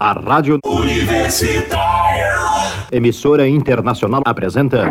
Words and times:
A 0.00 0.12
Rádio 0.12 0.58
Universitária. 0.66 2.34
Emissora 2.90 3.46
Internacional 3.46 4.22
apresenta. 4.26 4.90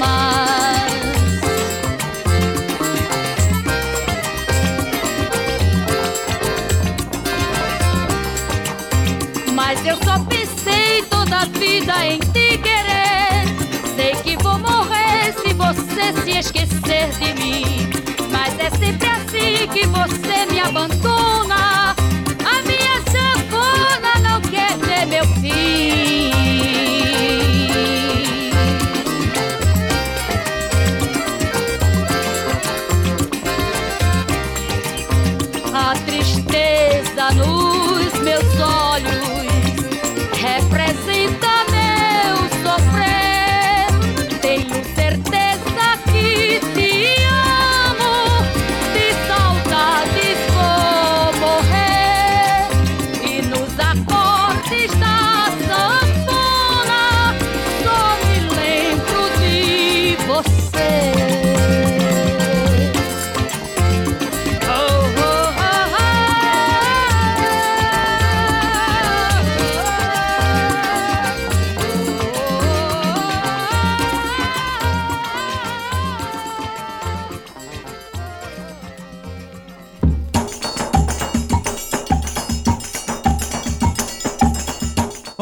ま 0.00 0.29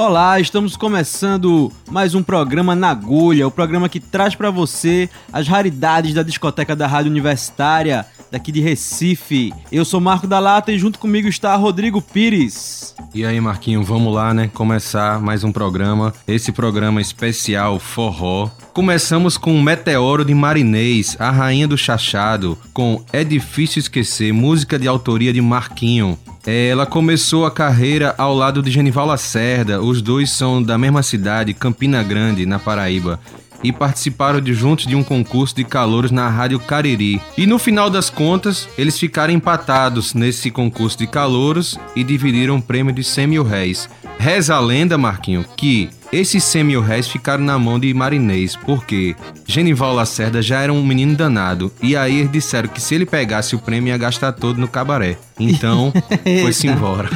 Olá, 0.08 0.40
estamos 0.40 0.74
começando 0.74 1.70
mais 1.90 2.14
um 2.14 2.22
programa 2.22 2.74
na 2.74 2.88
agulha, 2.88 3.46
o 3.46 3.50
programa 3.50 3.90
que 3.90 4.00
traz 4.00 4.34
para 4.34 4.50
você 4.50 5.06
as 5.30 5.46
raridades 5.46 6.14
da 6.14 6.22
discoteca 6.22 6.74
da 6.74 6.86
Rádio 6.86 7.10
Universitária 7.10 8.06
daqui 8.30 8.50
de 8.50 8.58
Recife. 8.62 9.52
Eu 9.70 9.84
sou 9.84 10.00
Marco 10.00 10.26
da 10.26 10.38
Lata 10.38 10.72
e 10.72 10.78
junto 10.78 10.98
comigo 10.98 11.28
está 11.28 11.54
Rodrigo 11.56 12.00
Pires. 12.00 12.94
E 13.14 13.22
aí, 13.22 13.38
Marquinho, 13.38 13.82
vamos 13.82 14.14
lá, 14.14 14.32
né? 14.32 14.50
Começar 14.52 15.20
mais 15.20 15.44
um 15.44 15.52
programa. 15.52 16.14
Esse 16.26 16.52
programa 16.52 17.02
especial 17.02 17.78
Forró. 17.78 18.48
Começamos 18.72 19.36
com 19.36 19.60
Meteoro 19.60 20.24
de 20.24 20.32
Marinês, 20.32 21.16
A 21.18 21.30
Rainha 21.30 21.68
do 21.68 21.76
Chachado, 21.76 22.56
com 22.72 23.04
É 23.12 23.22
Difícil 23.22 23.80
Esquecer, 23.80 24.32
música 24.32 24.78
de 24.78 24.88
autoria 24.88 25.34
de 25.34 25.40
Marquinho. 25.42 26.18
Ela 26.50 26.86
começou 26.86 27.44
a 27.44 27.50
carreira 27.50 28.14
ao 28.16 28.34
lado 28.34 28.62
de 28.62 28.70
Genival 28.70 29.04
Lacerda, 29.04 29.82
os 29.82 30.00
dois 30.00 30.30
são 30.30 30.62
da 30.62 30.78
mesma 30.78 31.02
cidade, 31.02 31.52
Campina 31.52 32.02
Grande, 32.02 32.46
na 32.46 32.58
Paraíba 32.58 33.20
e 33.62 33.70
participaram 33.70 34.40
de 34.40 34.54
juntos 34.54 34.86
de 34.86 34.94
um 34.94 35.02
concurso 35.02 35.54
de 35.54 35.62
calouros 35.62 36.10
na 36.10 36.26
Rádio 36.30 36.58
Cariri. 36.58 37.20
E 37.36 37.46
no 37.46 37.58
final 37.58 37.90
das 37.90 38.08
contas, 38.08 38.66
eles 38.78 38.98
ficaram 38.98 39.34
empatados 39.34 40.14
nesse 40.14 40.50
concurso 40.50 40.96
de 40.96 41.06
calouros 41.06 41.78
e 41.94 42.02
dividiram 42.02 42.56
o 42.56 42.62
prêmio 42.62 42.94
de 42.94 43.04
100 43.04 43.26
mil 43.26 43.42
réis. 43.42 43.86
Reza 44.18 44.56
a 44.56 44.60
lenda, 44.60 44.98
Marquinho, 44.98 45.44
que 45.56 45.88
esses 46.12 46.42
100 46.42 46.64
mil 46.64 46.80
réis 46.80 47.06
ficaram 47.06 47.44
na 47.44 47.58
mão 47.58 47.78
de 47.78 47.92
Marinês, 47.94 48.56
porque 48.56 49.14
Genival 49.46 49.94
Lacerda 49.94 50.42
já 50.42 50.60
era 50.60 50.72
um 50.72 50.84
menino 50.84 51.14
danado, 51.14 51.72
e 51.80 51.96
aí 51.96 52.18
eles 52.18 52.32
disseram 52.32 52.68
que 52.68 52.80
se 52.80 52.94
ele 52.94 53.06
pegasse 53.06 53.54
o 53.54 53.58
prêmio 53.58 53.90
ia 53.90 53.98
gastar 53.98 54.32
todo 54.32 54.58
no 54.58 54.66
cabaré. 54.66 55.16
Então, 55.38 55.92
foi-se 56.42 56.66
embora. 56.66 57.08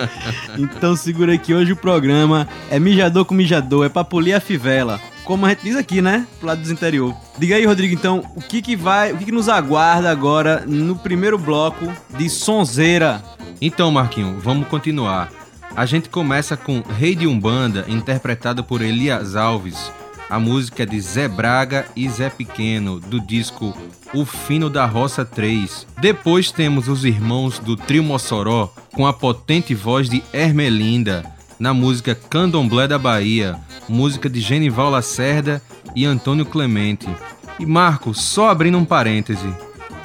então 0.58 0.94
segura 0.94 1.38
que 1.38 1.54
hoje 1.54 1.72
o 1.72 1.76
programa 1.76 2.46
é 2.70 2.78
mijador 2.78 3.24
com 3.24 3.34
mijador, 3.34 3.86
é 3.86 3.88
pra 3.88 4.04
polir 4.04 4.34
a 4.34 4.40
fivela 4.40 5.00
como 5.24 5.46
a 5.46 5.50
gente 5.50 5.62
diz 5.62 5.76
aqui, 5.76 6.02
né? 6.02 6.26
Pro 6.38 6.48
lado 6.48 6.60
dos 6.60 6.70
interior. 6.70 7.14
Diga 7.38 7.56
aí, 7.56 7.64
Rodrigo, 7.64 7.94
então, 7.94 8.24
o 8.34 8.40
que 8.40 8.60
que 8.60 8.74
vai, 8.74 9.12
o 9.12 9.16
que 9.16 9.26
que 9.26 9.32
nos 9.32 9.48
aguarda 9.48 10.10
agora 10.10 10.64
no 10.66 10.96
primeiro 10.96 11.38
bloco 11.38 11.92
de 12.18 12.28
Sonzeira? 12.28 13.22
Então, 13.60 13.90
Marquinho, 13.90 14.38
vamos 14.40 14.66
continuar. 14.66 15.30
A 15.74 15.86
gente 15.86 16.10
começa 16.10 16.54
com 16.54 16.82
Rei 16.82 17.14
de 17.14 17.26
Umbanda, 17.26 17.86
interpretado 17.88 18.62
por 18.62 18.82
Elias 18.82 19.34
Alves. 19.34 19.90
A 20.28 20.38
música 20.38 20.82
é 20.82 20.86
de 20.86 21.00
Zé 21.00 21.26
Braga 21.26 21.86
e 21.96 22.08
Zé 22.08 22.28
Pequeno, 22.28 23.00
do 23.00 23.18
disco 23.18 23.74
O 24.12 24.26
Fino 24.26 24.68
da 24.68 24.84
Roça 24.84 25.24
3. 25.24 25.86
Depois 25.98 26.52
temos 26.52 26.88
os 26.88 27.06
irmãos 27.06 27.58
do 27.58 27.74
Trio 27.74 28.02
Mossoró, 28.02 28.72
com 28.92 29.06
a 29.06 29.14
potente 29.14 29.74
voz 29.74 30.10
de 30.10 30.22
Hermelinda 30.32 31.24
na 31.58 31.72
música 31.72 32.14
Candomblé 32.14 32.86
da 32.86 32.98
Bahia, 32.98 33.56
música 33.88 34.28
de 34.28 34.40
Genival 34.40 34.90
Lacerda 34.90 35.62
e 35.96 36.04
Antônio 36.04 36.44
Clemente. 36.44 37.08
E 37.58 37.64
Marco, 37.64 38.12
só 38.12 38.50
abrindo 38.50 38.76
um 38.76 38.84
parêntese. 38.84 39.48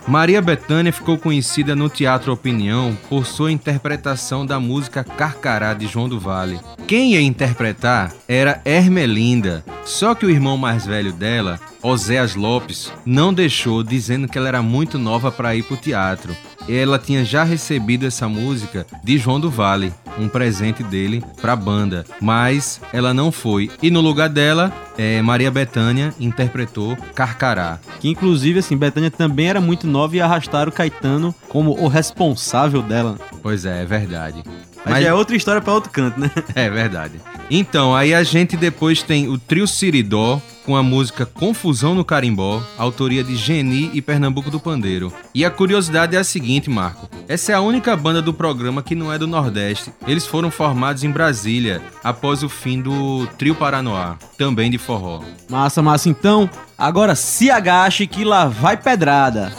Maria 0.07 0.41
Bethânia 0.41 0.93
ficou 0.93 1.17
conhecida 1.17 1.75
no 1.75 1.89
Teatro 1.89 2.31
Opinião 2.31 2.97
por 3.09 3.25
sua 3.25 3.51
interpretação 3.51 4.45
da 4.45 4.57
música 4.57 5.03
Carcará 5.03 5.73
de 5.73 5.85
João 5.85 6.07
do 6.07 6.17
Vale. 6.17 6.61
Quem 6.87 7.11
ia 7.11 7.21
interpretar 7.21 8.13
era 8.25 8.61
Hermelinda, 8.63 9.65
só 9.83 10.15
que 10.15 10.25
o 10.25 10.29
irmão 10.29 10.57
mais 10.57 10.85
velho 10.85 11.11
dela, 11.11 11.59
Oséas 11.83 12.35
Lopes, 12.35 12.89
não 13.05 13.33
deixou, 13.33 13.83
dizendo 13.83 14.29
que 14.29 14.37
ela 14.37 14.47
era 14.47 14.61
muito 14.61 14.97
nova 14.97 15.29
para 15.29 15.53
ir 15.57 15.63
para 15.63 15.73
o 15.73 15.77
teatro. 15.77 16.33
Ela 16.67 16.99
tinha 16.99 17.23
já 17.23 17.43
recebido 17.43 18.05
essa 18.05 18.27
música 18.27 18.85
de 19.03 19.17
João 19.17 19.39
do 19.39 19.49
Vale 19.49 19.93
um 20.19 20.27
presente 20.27 20.83
dele 20.83 21.23
para 21.39 21.53
a 21.53 21.55
banda, 21.55 22.05
mas 22.19 22.81
ela 22.91 23.13
não 23.13 23.31
foi. 23.31 23.69
E 23.81 23.91
no 23.91 24.01
lugar 24.01 24.29
dela, 24.29 24.73
é, 24.97 25.21
Maria 25.21 25.51
Bethânia 25.51 26.13
interpretou 26.19 26.97
Carcará. 27.13 27.79
Que 27.99 28.09
inclusive, 28.09 28.59
assim, 28.59 28.75
Bethânia 28.75 29.11
também 29.11 29.47
era 29.47 29.61
muito 29.61 29.87
nova 29.87 30.15
e 30.15 30.21
arrastaram 30.21 30.71
Caetano 30.71 31.33
como 31.47 31.71
o 31.71 31.87
responsável 31.87 32.81
dela. 32.81 33.17
Pois 33.41 33.65
é, 33.65 33.83
é 33.83 33.85
verdade. 33.85 34.43
Mas, 34.85 34.95
Mas 34.95 35.05
é 35.05 35.13
outra 35.13 35.35
história 35.35 35.61
para 35.61 35.73
outro 35.73 35.89
canto, 35.91 36.19
né? 36.19 36.31
É 36.55 36.69
verdade. 36.69 37.19
Então, 37.49 37.95
aí 37.95 38.13
a 38.13 38.23
gente 38.23 38.57
depois 38.57 39.01
tem 39.01 39.27
o 39.27 39.37
trio 39.37 39.67
Siridó 39.67 40.41
com 40.65 40.75
a 40.75 40.83
música 40.83 41.25
Confusão 41.25 41.95
no 41.95 42.03
Carimbó, 42.03 42.61
autoria 42.77 43.23
de 43.23 43.37
Geni 43.37 43.89
e 43.93 44.01
Pernambuco 44.01 44.51
do 44.51 44.59
Pandeiro. 44.59 45.13
E 45.33 45.45
a 45.45 45.49
curiosidade 45.49 46.13
é 46.13 46.19
a 46.19 46.25
seguinte, 46.25 46.69
Marco. 46.69 47.09
Essa 47.25 47.53
é 47.53 47.55
a 47.55 47.61
única 47.61 47.95
banda 47.95 48.21
do 48.21 48.33
programa 48.33 48.83
que 48.83 48.93
não 48.93 49.11
é 49.11 49.17
do 49.17 49.25
Nordeste. 49.27 49.93
Eles 50.05 50.25
foram 50.25 50.51
formados 50.51 51.05
em 51.05 51.09
Brasília 51.09 51.81
após 52.03 52.43
o 52.43 52.49
fim 52.49 52.81
do 52.81 53.27
Trio 53.37 53.55
Paranoá, 53.55 54.17
também 54.37 54.69
de 54.69 54.77
forró. 54.77 55.21
Massa, 55.49 55.81
massa. 55.81 56.09
Então, 56.09 56.49
agora 56.77 57.15
se 57.15 57.49
agache 57.49 58.05
que 58.05 58.25
lá 58.25 58.47
vai 58.47 58.75
pedrada. 58.75 59.53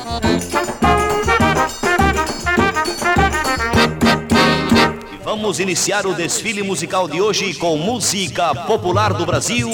Vamos 5.41 5.61
iniciar 5.61 6.05
o 6.05 6.15
desfile 6.15 6.65
musical 6.65 7.07
de 7.07 7.21
hoje 7.21 7.55
com 7.55 7.77
música 7.77 8.53
popular 8.67 9.15
do 9.15 9.25
Brasil 9.25 9.71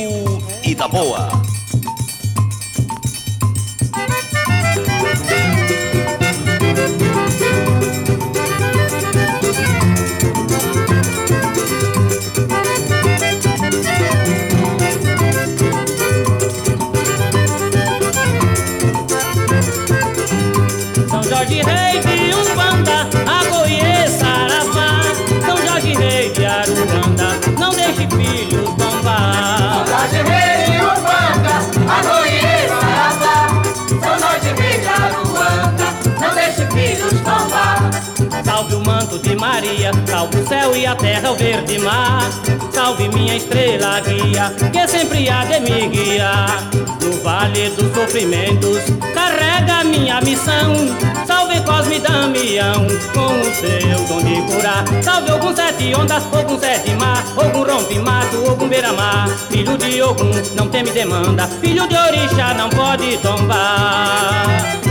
e 0.62 0.74
da 0.74 0.86
boa. 0.86 1.53
Maria, 39.38 39.92
salve 40.06 40.38
o 40.38 40.48
céu 40.48 40.76
e 40.76 40.84
a 40.86 40.94
terra, 40.96 41.30
o 41.30 41.36
verde 41.36 41.78
mar. 41.78 42.28
Salve 42.72 43.08
minha 43.08 43.36
estrela 43.36 44.00
guia, 44.00 44.52
que 44.72 44.88
sempre 44.88 45.28
há 45.28 45.44
de 45.44 45.60
me 45.60 45.88
guiar. 45.88 46.68
No 47.00 47.22
vale 47.22 47.70
dos 47.70 47.94
sofrimentos, 47.94 48.82
carrega 49.14 49.84
minha 49.84 50.20
missão. 50.20 50.74
Salve 51.26 51.60
Cosme 51.60 52.00
Damião, 52.00 52.86
com 53.12 53.40
o 53.40 53.54
seu 53.54 54.04
dom 54.08 54.22
de 54.22 54.52
curar. 54.52 54.84
Salve 55.02 55.30
algum 55.30 55.54
sete 55.54 55.94
ondas, 55.94 56.24
algum 56.32 56.58
sete 56.58 56.90
mar, 56.92 57.24
algum 57.36 57.62
rompe-mato, 57.62 58.36
algum 58.48 58.68
beira-mar. 58.68 59.28
Filho 59.50 59.78
de 59.78 60.02
Ogum, 60.02 60.30
não 60.54 60.68
teme 60.68 60.90
demanda, 60.90 61.46
filho 61.60 61.86
de 61.86 61.96
Orixá, 61.96 62.54
não 62.54 62.68
pode 62.70 63.16
tombar. 63.18 64.83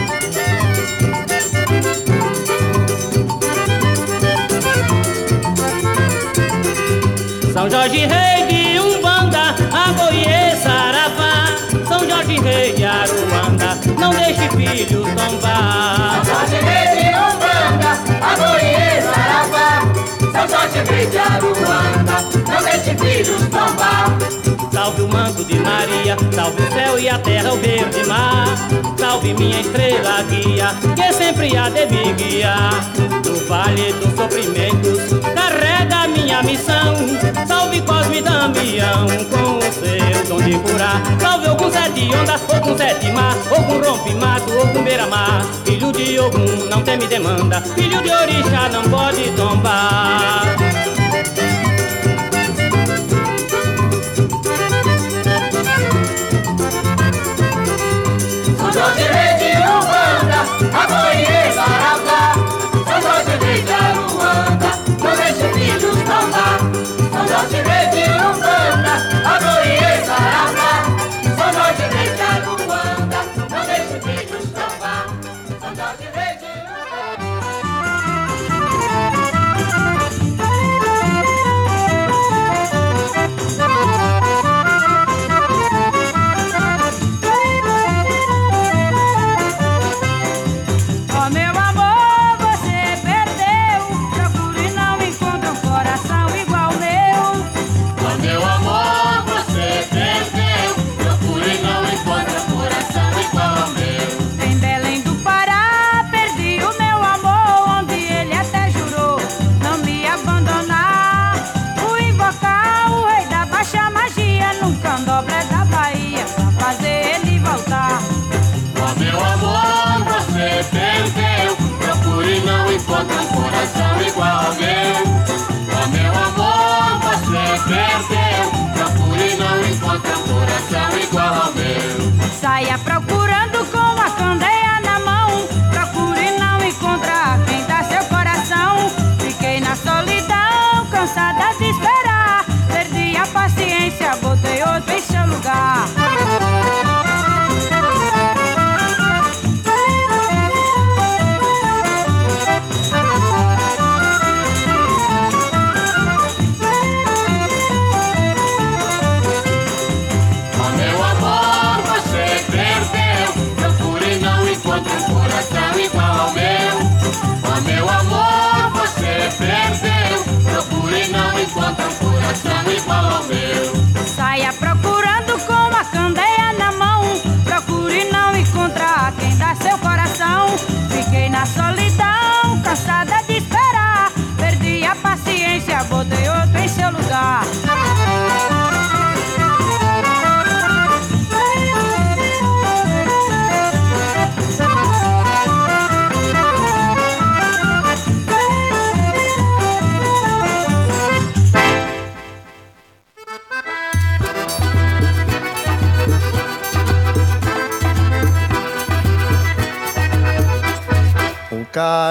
São 7.63 7.69
Jorge 7.69 8.05
Rei 8.05 8.45
de 8.45 8.77
Umbanda, 8.77 9.55
Agoiê, 9.71 10.53
Saravá. 10.57 11.47
São 11.87 12.09
Jorge 12.09 12.37
Rei 12.41 12.73
de 12.73 12.83
Aruanda, 12.83 13.79
não 13.97 14.09
deixe 14.09 14.49
filhos 14.49 15.07
tombar. 15.13 16.25
São 16.25 16.35
Jorge 16.35 16.55
Rei 16.55 16.97
de 16.97 17.09
Umbanda, 17.17 17.91
Agoiê, 18.21 19.01
Saravá. 19.01 19.81
São 20.33 20.47
Jorge 20.49 20.91
Rei 20.91 21.05
de 21.07 21.17
Aruanda, 21.17 22.51
não 22.51 22.63
deixe 22.63 22.97
filhos 22.97 23.41
tombar 23.43 24.42
Salve 24.73 25.03
o 25.03 25.07
manto 25.07 25.45
de 25.45 25.59
Maria, 25.59 26.17
salve 26.31 26.63
o 26.63 26.73
céu 26.73 26.97
e 26.99 27.07
a 27.07 27.19
terra, 27.19 27.53
o 27.53 27.57
verde 27.57 28.03
mar. 28.07 28.47
Salve 28.97 29.31
minha 29.35 29.61
estrela 29.61 30.23
guia, 30.23 30.69
que 30.95 31.13
sempre 31.13 31.55
há 31.55 31.69
de 31.69 31.85
me 31.85 32.11
guiar. 32.13 32.83
No 33.23 33.47
vale 33.47 33.93
dos 33.93 34.15
sofrimentos, 34.15 35.19
carrega 35.35 36.07
minha 36.07 36.41
missão. 36.41 36.95
Salve 37.47 37.81
Cosme 37.81 38.23
Damião, 38.23 39.05
com 39.29 39.59
o 39.59 39.71
seu 39.71 40.27
dom 40.27 40.41
de 40.41 40.57
curar. 40.57 41.01
Salve 41.21 41.47
algum 41.47 41.71
sete 41.71 42.09
ondas, 42.15 42.41
ou 42.51 42.59
com 42.59 42.75
sete 42.75 43.11
mar, 43.11 43.37
ou 43.51 43.63
com 43.63 43.79
rompe-mato, 43.79 44.51
ou 44.53 44.67
com 44.69 44.83
beira-mar. 44.83 45.45
Filho 45.65 45.91
de 45.91 46.19
Ogum, 46.19 46.67
não 46.69 46.81
teme 46.81 47.05
demanda, 47.05 47.61
filho 47.75 48.01
de 48.01 48.09
Orixá, 48.09 48.69
não 48.69 48.89
pode 48.89 49.29
tombar. 49.33 50.82
저지를 58.83 59.22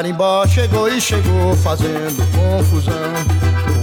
carimbó 0.02 0.44
chegou 0.49 0.88
e 0.88 1.00
chegou 1.00 1.56
fazendo 1.59 2.26
confusão. 2.32 3.12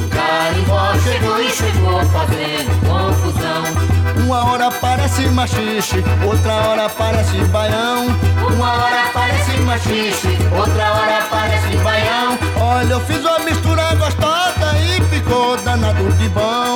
O 0.04 0.10
carimbó 0.10 0.94
chegou 1.02 1.40
e 1.40 1.50
chegou 1.50 2.06
fazendo 2.08 2.72
confusão. 2.82 4.26
Uma 4.26 4.52
hora 4.52 4.70
parece 4.70 5.22
machixe, 5.30 6.04
outra 6.28 6.56
hora 6.56 6.90
parece 6.90 7.38
baião. 7.46 8.08
Uma 8.54 8.74
hora 8.74 9.10
parece 9.14 9.52
machixe, 9.62 10.38
outra 10.52 10.92
hora 10.92 11.26
parece 11.30 11.78
baião. 11.78 12.38
Olha, 12.60 12.92
eu 12.92 13.00
fiz 13.00 13.22
uma 13.22 13.40
mistura 13.40 13.96
gostosa 13.96 14.78
e 14.78 15.02
ficou 15.16 15.56
danado 15.62 16.04
de 16.18 16.28
bom. 16.28 16.76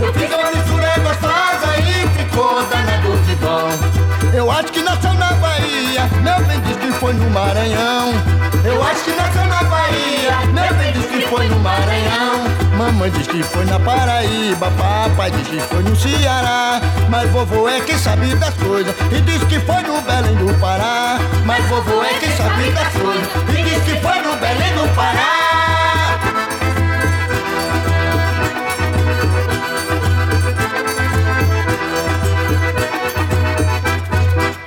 Eu 0.00 0.12
fiz 0.14 0.34
uma 0.34 0.50
mistura 0.50 0.94
gostosa 0.98 1.78
e 1.78 2.08
ficou 2.18 2.64
danado 2.64 3.16
de 3.24 3.36
bom. 3.36 4.00
Eu 4.34 4.50
acho 4.50 4.72
que 4.72 4.82
nasceu 4.82 5.14
na 5.14 5.32
Bahia, 5.34 6.10
meu 6.22 6.44
bem 6.46 6.60
diz 6.62 6.76
que 6.76 6.92
foi 6.98 7.12
no 7.12 7.30
Maranhão. 7.30 8.19
Eu 8.64 8.82
acho 8.82 9.04
que 9.04 9.12
nasceu 9.12 9.44
na 9.46 9.62
Bahia, 9.64 10.46
meu 10.52 10.74
bem 10.74 10.92
diz 10.92 11.06
que 11.06 11.26
foi 11.28 11.48
no 11.48 11.58
Maranhão. 11.60 12.44
Mamãe 12.76 13.10
diz 13.10 13.26
que 13.26 13.42
foi 13.42 13.64
na 13.64 13.78
Paraíba, 13.78 14.70
papai 14.70 15.30
diz 15.30 15.48
que 15.48 15.60
foi 15.60 15.82
no 15.82 15.94
Ceará. 15.94 16.80
Mas 17.08 17.30
vovô 17.30 17.68
é 17.68 17.80
quem 17.80 17.98
sabe 17.98 18.34
das 18.36 18.54
coisas 18.54 18.94
e 19.12 19.20
diz 19.20 19.42
que 19.44 19.60
foi 19.60 19.82
no 19.82 20.00
Belém 20.00 20.34
do 20.36 20.58
Pará. 20.60 21.18
Mas 21.44 21.64
vovô 21.66 22.02
é 22.02 22.14
quem 22.14 22.34
sabe 22.36 22.70
das 22.72 22.92
coisas 22.92 23.28
e 23.48 23.62
diz 23.62 23.82
que 23.84 24.00
foi 24.00 24.20
no 24.22 24.36
Belém 24.36 24.74
do 24.74 24.94
Pará. 24.94 25.40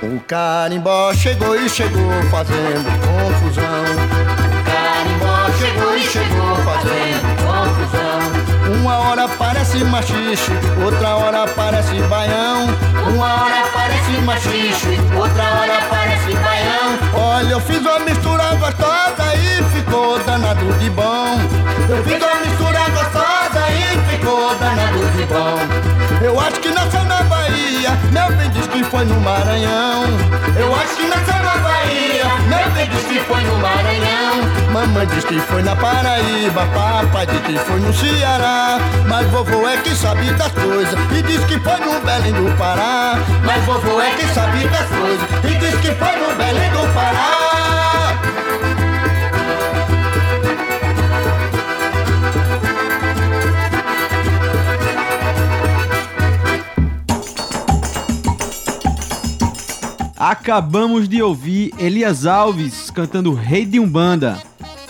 O 0.02 0.20
carimbó 0.20 1.12
chegou 1.14 1.56
e 1.56 1.68
chegou 1.68 2.12
fazendo 2.30 2.86
confusão. 3.00 3.73
Chegou 6.14 6.54
fazendo 6.58 7.26
confusão. 7.42 8.76
Uma 8.80 8.98
hora 8.98 9.26
parece 9.36 9.82
machixe, 9.82 10.52
outra 10.84 11.16
hora 11.16 11.44
parece 11.56 12.00
baião. 12.02 12.68
Uma 13.12 13.42
hora 13.42 13.66
parece 13.74 14.20
machixe, 14.22 15.00
outra 15.18 15.42
hora 15.42 15.74
parece 15.90 16.32
baião. 16.34 16.98
Olha, 17.20 17.50
eu 17.54 17.60
fiz 17.62 17.80
uma 17.80 17.98
mistura 17.98 18.44
gostosa 18.54 19.34
e 19.34 19.64
ficou 19.76 20.16
danado 20.20 20.72
de 20.78 20.90
bom. 20.90 21.40
Eu 21.88 22.04
fiz 22.04 22.22
uma 22.22 22.34
mistura 22.46 22.78
gostosa 22.90 23.66
e 23.72 24.12
ficou 24.12 24.54
danado 24.54 24.98
de 25.16 25.24
bom. 25.24 26.24
Eu 26.24 26.38
acho 26.38 26.60
que 26.60 26.70
Bahia, 26.70 27.03
meu 28.10 28.36
bem 28.36 28.50
diz 28.50 28.66
que 28.66 28.84
foi 28.84 29.04
no 29.04 29.20
Maranhão. 29.20 30.04
Eu 30.58 30.74
acho 30.74 30.96
que 30.96 31.06
nasceu 31.06 31.42
na 31.42 31.56
Bahia, 31.58 32.24
meu 32.48 32.70
bem 32.72 32.88
diz 32.88 33.04
que 33.04 33.20
foi 33.20 33.42
no 33.42 33.58
Maranhão. 33.58 34.64
Mamãe 34.74 35.06
diz 35.06 35.22
que 35.22 35.38
foi 35.38 35.62
na 35.62 35.76
Paraíba, 35.76 36.66
papai 36.74 37.26
diz 37.26 37.40
que 37.42 37.58
foi 37.60 37.78
no 37.78 37.94
Ceará. 37.94 38.80
Mas 39.08 39.24
vovô 39.28 39.68
é 39.68 39.76
que 39.76 39.94
sabe 39.94 40.28
das 40.32 40.50
coisas 40.50 40.98
e 41.16 41.22
diz 41.22 41.44
que 41.44 41.60
foi 41.60 41.78
no 41.78 42.00
Belém 42.00 42.32
do 42.32 42.58
Pará. 42.58 43.14
Mas 43.44 43.64
vovô 43.64 44.00
é 44.00 44.10
que 44.10 44.26
sabe 44.34 44.66
das 44.66 44.88
coisas 44.88 45.28
e 45.44 45.58
diz 45.58 45.80
que 45.80 45.94
foi 45.94 46.16
no 46.16 46.34
Belém 46.34 46.70
do 46.72 46.92
Pará. 46.92 47.93
Acabamos 60.24 61.06
de 61.06 61.22
ouvir 61.22 61.70
Elias 61.78 62.24
Alves 62.24 62.90
cantando 62.90 63.34
Rei 63.34 63.66
de 63.66 63.78
Umbanda, 63.78 64.42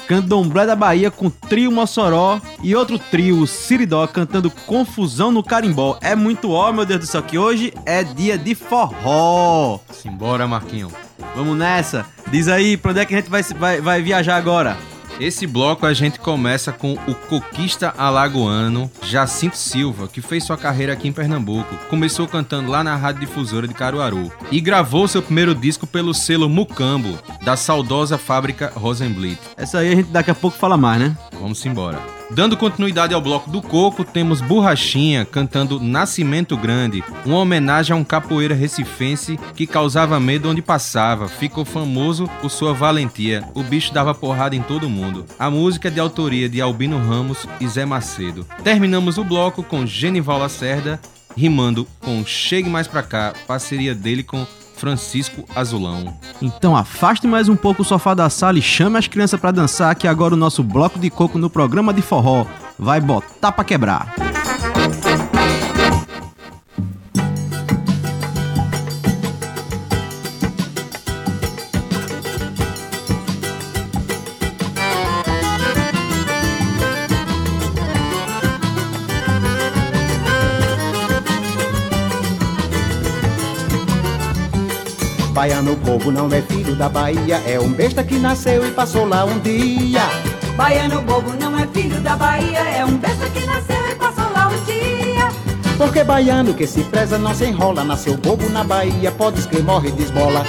Candomblé 0.07 0.65
da 0.65 0.77
Bahia 0.77 1.11
com 1.11 1.29
Trio 1.29 1.73
Mossoró 1.73 2.41
e 2.63 2.77
outro 2.77 3.01
trio, 3.01 3.41
o 3.41 3.45
Siridó, 3.45 4.07
cantando 4.07 4.49
Confusão 4.49 5.33
no 5.33 5.43
Carimbó. 5.43 5.99
É 6.01 6.15
muito 6.15 6.53
ó, 6.53 6.71
meu 6.71 6.87
Deus 6.87 7.01
do 7.01 7.07
céu, 7.07 7.21
que 7.21 7.37
hoje 7.37 7.75
é 7.85 8.05
dia 8.05 8.39
de 8.39 8.55
forró. 8.55 9.81
Simbora, 9.91 10.47
Marquinho. 10.47 10.89
Vamos 11.35 11.59
nessa. 11.59 12.07
Diz 12.31 12.47
aí, 12.47 12.77
pra 12.77 12.93
onde 12.93 13.01
é 13.01 13.05
que 13.05 13.15
a 13.15 13.19
gente 13.19 13.29
vai, 13.29 13.43
vai, 13.43 13.81
vai 13.81 14.03
viajar 14.03 14.37
agora? 14.37 14.77
Esse 15.21 15.47
bloco 15.47 15.87
a 15.87 15.95
gente 15.95 16.19
começa 16.19 16.73
com 16.73 16.95
o 17.07 17.15
coquista 17.15 17.95
alagoano 17.97 18.91
Jacinto 19.03 19.57
Silva, 19.57 20.09
que 20.09 20.21
fez 20.21 20.43
sua 20.43 20.57
carreira 20.57 20.93
aqui 20.93 21.07
em 21.07 21.13
Pernambuco. 21.13 21.77
Começou 21.89 22.27
cantando 22.27 22.71
lá 22.71 22.83
na 22.83 22.97
Rádio 22.97 23.21
Difusora 23.21 23.69
de 23.69 23.75
Caruaru 23.75 24.33
e 24.51 24.61
gravou 24.61 25.07
seu 25.07 25.23
primeiro 25.23 25.55
disco 25.55 25.87
pelo 25.87 26.13
selo 26.13 26.49
Mucambo, 26.49 27.17
da 27.45 27.57
saudosa 27.57 28.19
fábrica 28.19 28.73
Rosenblit. 28.75 29.39
Essa 29.57 29.79
aí 29.79 29.93
a 29.93 29.97
gente 29.97 30.11
daqui 30.11 30.33
a 30.33 30.35
pouco 30.35 30.59
fala 30.59 30.77
mais, 30.77 31.01
né? 31.01 31.17
Vamos 31.41 31.65
embora. 31.65 31.99
Dando 32.35 32.57
continuidade 32.57 33.15
ao 33.15 33.21
bloco 33.21 33.49
do 33.49 33.63
coco, 33.63 34.03
temos 34.03 34.41
Borrachinha 34.41 35.25
cantando 35.25 35.79
Nascimento 35.79 36.57
Grande, 36.57 37.05
uma 37.25 37.39
homenagem 37.39 37.95
a 37.95 37.97
um 37.97 38.03
capoeira 38.03 38.57
recifense 38.57 39.39
que 39.55 39.69
causava 39.69 40.19
medo 40.19 40.51
onde 40.51 40.61
passava, 40.61 41.29
ficou 41.29 41.65
famoso 41.65 42.29
por 42.41 42.51
sua 42.51 42.75
valentia, 42.75 43.45
o 43.55 43.63
bicho 43.63 43.95
dava 43.95 44.13
porrada 44.13 44.57
em 44.57 44.63
todo 44.63 44.91
mundo. 44.91 45.25
A 45.39 45.49
música 45.49 45.87
é 45.87 45.91
de 45.93 46.01
autoria 46.01 46.49
de 46.49 46.61
Albino 46.61 46.99
Ramos 46.99 47.47
e 47.61 47.69
Zé 47.69 47.85
Macedo. 47.85 48.45
Terminamos 48.65 49.17
o 49.17 49.23
bloco 49.23 49.63
com 49.63 49.87
Genival 49.87 50.41
Lacerda, 50.41 51.01
rimando 51.37 51.87
com 52.01 52.27
Chegue 52.27 52.69
Mais 52.69 52.89
Pra 52.89 53.05
Cá, 53.05 53.33
parceria 53.47 53.95
dele 53.95 54.25
com 54.25 54.45
Francisco 54.85 55.47
Azulão. 55.57 56.15
Então 56.43 56.77
afaste 56.77 57.27
mais 57.27 57.49
um 57.49 57.57
pouco 57.57 57.81
o 57.81 57.85
sofá 57.85 58.13
da 58.13 58.29
sala 58.29 58.59
e 58.59 58.63
chame 58.63 58.99
as 58.99 59.09
crianças 59.09 59.41
pra 59.41 59.51
dançar 59.51 59.95
que 59.95 60.07
agora 60.07 60.35
o 60.35 60.37
nosso 60.37 60.63
bloco 60.63 60.99
de 60.99 61.09
coco 61.09 61.39
no 61.39 61.49
programa 61.49 61.95
de 61.95 62.03
forró 62.03 62.45
vai 62.79 63.01
botar 63.01 63.51
pra 63.51 63.65
quebrar. 63.65 64.34
Baiano 85.45 85.77
bobo 85.77 86.11
não 86.11 86.27
é 86.33 86.41
filho 86.41 86.75
da 86.75 86.89
Bahia, 86.89 87.37
é 87.47 87.61
um 87.61 87.71
besta 87.71 88.03
que 88.03 88.19
nasceu 88.19 88.67
e 88.67 88.71
passou 88.71 89.07
lá 89.07 89.27
um 89.27 89.39
dia. 89.41 90.01
Baiano 90.57 91.03
bobo 91.03 91.35
não 91.39 91.59
é 91.59 91.67
filho 91.67 92.01
da 92.01 92.17
Bahia, 92.17 92.61
é 92.61 92.83
um 92.83 92.97
besta 92.97 93.29
que 93.29 93.45
nasceu 93.45 93.91
e 93.91 93.95
passou 93.95 94.25
lá 94.33 94.49
um 94.49 94.65
dia. 94.65 95.29
Porque 95.77 96.03
baiano 96.03 96.55
que 96.55 96.67
se 96.67 96.83
preza 96.85 97.19
não 97.19 97.35
se 97.35 97.45
enrola, 97.45 97.85
nasceu 97.85 98.17
bobo 98.17 98.49
na 98.49 98.65
Bahia, 98.65 99.13
pode 99.13 99.41
escrever, 99.41 99.67
morre 99.67 99.91
de 99.91 100.05
esmola. 100.05 100.47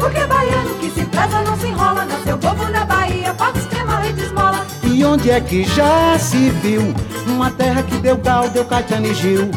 Porque 0.00 0.24
baiano 0.24 0.74
que 0.76 0.88
se 0.92 1.04
preza 1.04 1.42
não 1.42 1.54
se 1.58 1.66
enrola, 1.66 2.06
nasceu 2.06 2.38
bobo 2.38 2.64
na 2.70 2.86
Bahia, 2.86 3.34
pode 3.34 3.58
escrever, 3.58 3.84
morre 3.86 4.12
de 4.14 4.22
esmola. 4.22 4.66
E 4.82 5.04
onde 5.04 5.30
é 5.30 5.42
que 5.42 5.64
já 5.64 6.18
se 6.18 6.48
viu 6.62 6.94
uma 7.26 7.50
terra 7.50 7.82
que 7.82 7.98
deu 7.98 8.16
gal, 8.16 8.48
deu 8.48 8.64
Caetano 8.64 9.08
e 9.08 9.14
Gil? 9.14 9.50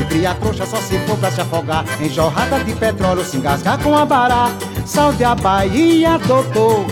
Se 0.00 0.06
cria 0.06 0.34
trouxa 0.34 0.64
só 0.64 0.78
se 0.78 0.98
for 1.00 1.18
pra 1.18 1.30
se 1.30 1.42
afogar. 1.42 1.84
Em 2.00 2.08
jorrada 2.08 2.58
de 2.64 2.72
petróleo 2.72 3.22
se 3.22 3.36
engasgar 3.36 3.78
com 3.82 3.94
a 3.94 4.06
bará. 4.06 4.48
Salve 4.86 5.22
a 5.22 5.34
Bahia, 5.34 6.18
doutor. 6.26 6.86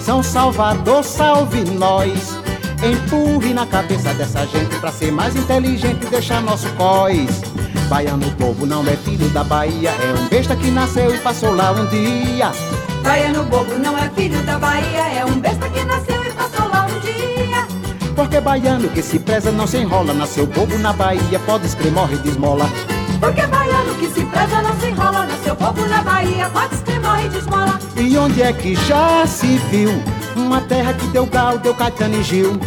São 0.00 0.22
Salvador, 0.22 1.02
salve 1.02 1.64
nós. 1.64 2.38
Empurre 2.80 3.52
na 3.52 3.66
cabeça 3.66 4.12
dessa 4.12 4.46
gente 4.46 4.78
Pra 4.78 4.92
ser 4.92 5.10
mais 5.10 5.34
inteligente 5.34 6.06
e 6.06 6.08
deixar 6.08 6.40
nosso 6.42 6.68
cós. 6.74 7.42
Baiano 7.88 8.30
povo 8.36 8.64
não 8.64 8.86
é 8.86 8.96
filho 8.98 9.28
da 9.30 9.42
Bahia. 9.42 9.90
É 9.90 10.14
um 10.16 10.28
besta 10.28 10.54
que 10.54 10.70
nasceu 10.70 11.12
e 11.12 11.18
passou 11.18 11.56
lá 11.56 11.72
um 11.72 11.86
dia. 11.86 12.52
Baiano 13.02 13.42
bobo 13.46 13.76
não 13.78 13.98
é 13.98 14.08
filho 14.10 14.40
da 14.44 14.58
Bahia, 14.60 15.20
é 15.20 15.24
um 15.24 15.40
besta 15.40 15.68
que 15.68 15.84
nasceu 15.84 16.24
e 16.24 16.30
passou 16.30 16.68
lá 16.68 16.86
um 16.86 17.00
dia. 17.00 17.83
Porque 18.14 18.40
baiano 18.40 18.88
que 18.90 19.02
se 19.02 19.18
preza 19.18 19.50
não 19.50 19.66
se 19.66 19.78
enrola 19.78 20.14
Nasceu 20.14 20.46
bobo 20.46 20.78
na 20.78 20.92
Bahia, 20.92 21.38
pode 21.40 21.66
escrever, 21.66 21.92
morre 21.92 22.16
de 22.18 22.28
esmola 22.28 22.66
Porque 23.20 23.44
baiano 23.46 23.94
que 23.96 24.06
se 24.08 24.24
preza 24.26 24.62
não 24.62 24.78
se 24.78 24.86
enrola, 24.86 25.26
nasceu 25.26 25.56
bobo 25.56 25.84
na 25.86 26.02
Bahia, 26.02 26.48
pode 26.50 26.74
escrever, 26.74 27.00
morre 27.00 27.28
de 27.28 27.38
esmola. 27.38 27.78
E 27.96 28.16
onde 28.16 28.42
é 28.42 28.52
que 28.52 28.74
já 28.74 29.26
se 29.26 29.56
viu 29.70 29.90
uma 30.36 30.60
terra 30.60 30.92
que 30.94 31.06
deu 31.08 31.26
gal, 31.26 31.58
deu 31.58 31.74
Caetano 31.74 32.16
e 32.16 32.22
Gil? 32.22 32.58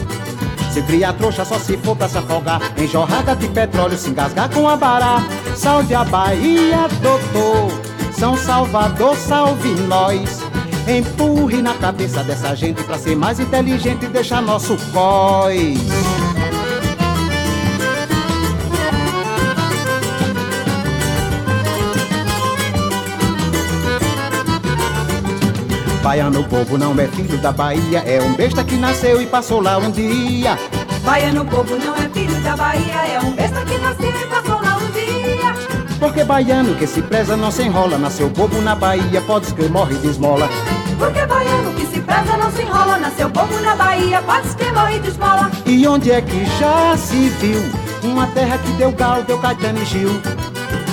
Se 0.71 0.81
cria 0.81 1.13
trouxa 1.13 1.45
só 1.45 1.57
se 1.57 1.77
for 1.77 1.95
pra 1.95 2.07
se 2.07 2.17
afogar 2.17 2.61
Em 2.77 2.87
jorrada 2.87 3.35
de 3.35 3.47
petróleo 3.47 3.97
se 3.97 4.09
engasgar 4.09 4.49
com 4.49 4.67
a 4.67 4.75
bará 4.75 5.25
Salve 5.55 5.95
a 5.95 6.03
Bahia, 6.03 6.87
doutor 7.01 7.71
São 8.11 8.37
Salvador, 8.37 9.15
salve 9.15 9.69
nós 9.87 10.46
Empurre 10.87 11.61
na 11.61 11.73
cabeça 11.73 12.23
dessa 12.23 12.55
gente 12.55 12.81
Pra 12.83 12.97
ser 12.97 13.15
mais 13.15 13.39
inteligente 13.39 14.05
e 14.05 14.07
deixar 14.07 14.41
nosso 14.41 14.77
cós 14.93 15.77
Baiano 26.07 26.41
povo 26.45 26.77
não 26.77 26.97
é 26.97 27.05
filho 27.05 27.37
da 27.39 27.51
Bahia. 27.51 27.99
É 27.99 28.21
um 28.21 28.33
besta 28.33 28.63
que 28.63 28.77
nasceu 28.77 29.21
e 29.21 29.25
passou 29.25 29.61
lá 29.61 29.77
um 29.77 29.91
dia. 29.91 30.57
Baiano 31.03 31.43
bobo 31.43 31.75
não 31.75 31.93
é 31.95 32.07
filho 32.07 32.41
da 32.41 32.55
Bahia, 32.55 33.13
é 33.13 33.19
um 33.19 33.31
besta 33.31 33.61
que 33.65 33.77
nasceu 33.77 34.09
e 34.09 34.27
passou 34.27 34.61
lá 34.61 34.77
um 34.77 34.89
dia. 34.91 35.53
Porque 35.99 36.23
baiano 36.23 36.75
que 36.75 36.87
se 36.87 37.01
preza 37.01 37.35
não 37.35 37.51
se 37.51 37.63
enrola. 37.63 37.97
Nasceu 37.97 38.29
bobo 38.29 38.61
na 38.61 38.73
Bahia, 38.73 39.21
pode 39.21 39.47
escrever, 39.47 39.69
morre 39.69 39.95
de 39.95 40.07
esmola 40.07 40.49
Porque 40.97 41.25
baiano 41.25 41.73
que 41.73 41.85
se 41.85 42.01
preza 42.01 42.37
não 42.37 42.51
se 42.51 42.61
enrola, 42.63 42.97
nasceu 42.97 43.29
bobo 43.29 43.59
na 43.59 43.75
Bahia, 43.75 44.21
pode 44.21 44.47
morre 44.77 44.99
de 44.99 45.07
esmola. 45.09 45.51
E 45.65 45.87
onde 45.87 46.11
é 46.11 46.21
que 46.21 46.45
já 46.59 46.95
se 46.95 47.29
viu 47.29 47.61
Uma 48.03 48.27
terra 48.27 48.57
que 48.57 48.71
deu 48.73 48.91
gal, 48.91 49.23
deu 49.23 49.39
Caetano 49.39 49.79
e 49.79 49.85
Gil? 49.85 50.21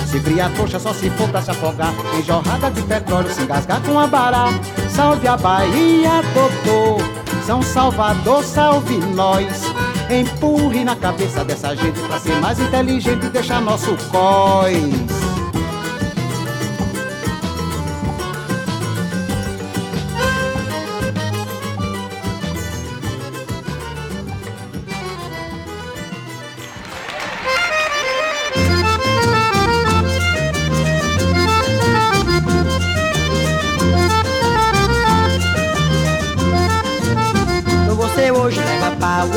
Se 0.07 0.19
cria 0.19 0.49
trouxa 0.49 0.79
só 0.79 0.93
se 0.93 1.09
for 1.11 1.27
pra 1.29 1.41
se 1.41 1.51
afogar. 1.51 1.93
Em 2.17 2.23
jorrada 2.23 2.71
de 2.71 2.81
petróleo 2.83 3.29
se 3.29 3.41
engasgar 3.41 3.81
com 3.81 3.99
a 3.99 4.07
bará. 4.07 4.47
Salve 4.89 5.27
a 5.27 5.35
Bahia, 5.35 6.21
doutor. 6.33 7.03
São 7.45 7.61
Salvador, 7.61 8.43
salve 8.43 8.97
nós. 9.13 9.63
Empurre 10.09 10.83
na 10.83 10.95
cabeça 10.95 11.43
dessa 11.43 11.75
gente 11.75 11.99
Pra 12.01 12.19
ser 12.19 12.35
mais 12.35 12.59
inteligente 12.59 13.25
e 13.25 13.29
deixar 13.29 13.59
nosso 13.59 13.97
cós 14.11 15.24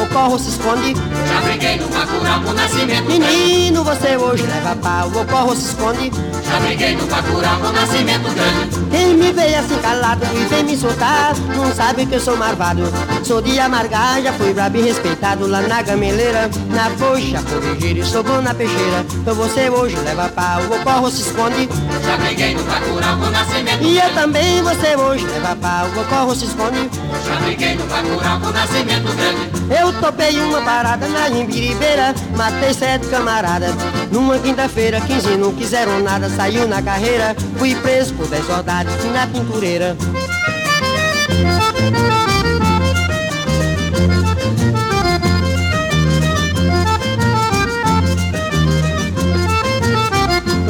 corro 0.08 0.38
se 0.38 0.50
esconde. 0.50 0.94
Já 0.94 1.40
briguei 1.40 1.76
no 1.76 1.88
Bacurau 1.88 2.40
com 2.42 2.50
o 2.50 2.54
Nascimento 2.54 3.06
Menino, 3.06 3.84
você 3.84 4.16
hoje 4.16 4.44
leva 4.44 4.76
pau, 4.76 5.08
o 5.08 5.26
corro 5.26 5.54
se 5.54 5.68
esconde. 5.68 6.10
Já 6.48 6.60
briguei 6.60 6.96
no 6.96 7.06
Bacurau 7.06 7.60
com 7.60 7.66
o 7.66 7.72
Nascimento 7.72 8.22
Grande 8.34 8.90
Quem 8.90 9.14
me 9.14 9.32
vê 9.32 9.54
assim 9.54 9.76
calado 9.78 10.24
e 10.34 10.44
vem 10.46 10.64
me 10.64 10.76
soltar, 10.76 11.34
não 11.56 11.72
sabe 11.74 12.06
que 12.06 12.14
eu 12.14 12.20
sou 12.20 12.36
marvado. 12.36 12.82
Sou 13.24 13.42
de 13.42 13.58
amargar, 13.58 14.22
já 14.22 14.32
fui 14.32 14.52
brabo 14.52 14.78
e 14.78 14.82
respeitado 14.82 15.46
lá 15.46 15.60
na 15.62 15.82
gameleira. 15.82 16.50
Na 16.70 16.90
poxa, 16.90 17.42
corrigir 17.42 17.96
e 17.98 18.04
sou 18.04 18.22
bom 18.22 18.40
na 18.40 18.54
peixeira. 18.54 19.04
Então 19.14 19.34
você 19.34 19.68
hoje 19.68 19.96
leva 19.96 20.28
pau, 20.28 20.62
o 20.62 20.82
corro 20.82 21.10
se 21.10 21.22
esconde. 21.22 21.68
Já 22.04 22.16
briguei 22.16 22.54
no 22.54 22.62
Bacurau 22.64 23.18
com 23.18 23.26
o 23.26 23.30
Nascimento 23.30 23.82
E 23.82 23.98
eu 23.98 24.14
também, 24.14 24.62
você 24.62 24.96
hoje 24.96 25.26
leva 25.26 25.56
pau, 25.56 25.86
o 25.86 26.04
corro 26.04 26.34
se 26.34 26.46
esconde. 26.46 26.88
Já 27.26 27.36
briguei 27.36 27.74
no 27.74 27.84
Bacurau 27.86 28.40
com 28.40 28.46
o 28.46 28.52
Nascimento 28.52 29.14
Grande 29.14 29.50
Eu 29.80 29.92
topei 30.00 30.38
uma 30.40 30.62
parada 30.62 31.06
na 31.08 31.28
Imbiribeira, 31.28 32.14
matei 32.36 32.72
sete 32.72 33.06
camaradas. 33.08 33.74
Numa 34.10 34.38
quinta-feira, 34.38 35.00
15 35.00 35.36
não 35.36 35.52
quiseram 35.52 36.00
nada, 36.00 36.28
saiu 36.30 36.66
na 36.66 36.82
carreira. 36.82 37.34
Fui 37.58 37.74
preso 37.74 38.14
por 38.14 38.26
10 38.26 38.46
soldados 38.46 38.92
na 39.12 39.26
pintureira. 39.26 39.96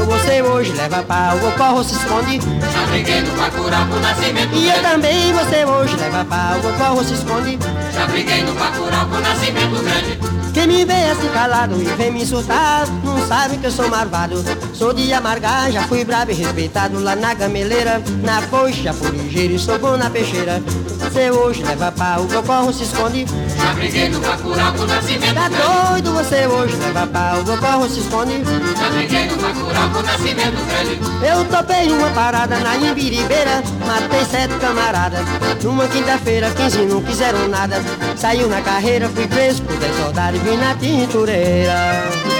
Você 0.08 0.42
hoje 0.42 0.72
leva 0.72 1.02
pau, 1.02 1.36
o 1.36 1.52
corro 1.52 1.84
se 1.84 1.94
esconde. 1.94 2.40
Já 2.40 2.86
briguei 2.86 3.20
no 3.22 3.36
Bacurau 3.36 3.84
o 3.84 4.00
Nascimento 4.00 4.54
E 4.54 4.68
eu 4.68 4.82
também, 4.82 5.32
você 5.32 5.64
hoje 5.64 5.96
leva 5.96 6.24
pau, 6.24 6.58
o 6.58 6.78
corro 6.78 7.04
se 7.04 7.14
esconde. 7.14 7.58
Já 7.98 8.06
briguei 8.06 8.44
no 8.44 8.54
Bacurau 8.54 9.08
com 9.08 9.16
o 9.16 9.20
Nascimento 9.20 9.82
Grande. 9.82 10.18
Quem 10.54 10.68
me 10.68 10.84
vê 10.84 11.10
assim 11.10 11.28
calado 11.30 11.74
e 11.82 11.84
vem 11.84 12.12
me 12.12 12.22
insultar 12.22 12.86
Não 13.04 13.26
sabe 13.26 13.58
que 13.58 13.66
eu 13.66 13.70
sou 13.70 13.88
marvado 13.88 14.42
Sou 14.72 14.92
de 14.92 15.12
amargar, 15.12 15.70
já 15.70 15.82
fui 15.82 16.04
bravo 16.04 16.30
e 16.30 16.34
respeitado 16.34 17.00
Lá 17.00 17.14
na 17.14 17.34
gameleira, 17.34 18.00
na 18.22 18.40
poxa, 18.42 18.92
fui 18.92 19.10
ligeiro 19.10 19.54
e 19.54 19.58
sou 19.58 19.78
bom 19.78 19.96
na 19.96 20.08
peixeira. 20.10 20.62
Você 20.98 21.30
hoje 21.30 21.62
leva 21.62 21.90
pau, 21.90 22.22
o 22.22 22.42
corro 22.44 22.72
se 22.72 22.84
esconde 22.84 23.26
Já 23.58 23.74
briguei 23.74 24.08
no 24.08 24.20
Bacurau 24.20 24.72
com 24.72 24.82
o 24.82 24.86
Nascimento 24.86 25.34
Tá 25.34 25.48
doido, 25.48 26.12
você 26.12 26.46
hoje 26.46 26.76
leva 26.76 27.06
pau, 27.06 27.40
o 27.40 27.58
corro 27.58 27.88
se 27.88 28.00
esconde. 28.00 28.42
Já 28.78 28.90
briguei 28.90 29.26
no 29.26 29.36
Bacurau 29.36 29.90
com 29.90 29.98
o 29.98 30.02
Nascimento 30.02 30.64
Grande 30.66 31.26
Eu 31.26 31.44
topei 31.44 31.90
uma 31.90 32.10
parada 32.10 32.58
na 32.58 32.76
Imbiribeira 32.76 33.62
Matei 33.86 34.24
sete 34.24 34.54
camaradas. 34.60 35.20
Numa 35.62 35.88
quinta-feira, 35.88 36.50
15 36.50 36.78
não 36.86 37.02
quiseram 37.02 37.48
nada. 37.48 37.82
Saiu 38.16 38.48
na 38.48 38.60
carreira, 38.60 39.08
fui 39.08 39.26
preso 39.26 39.62
por 39.62 39.76
10 39.76 39.96
soldados 39.96 40.40
e 40.40 40.44
vim 40.44 40.56
na 40.56 40.74
tintureira 40.74 42.37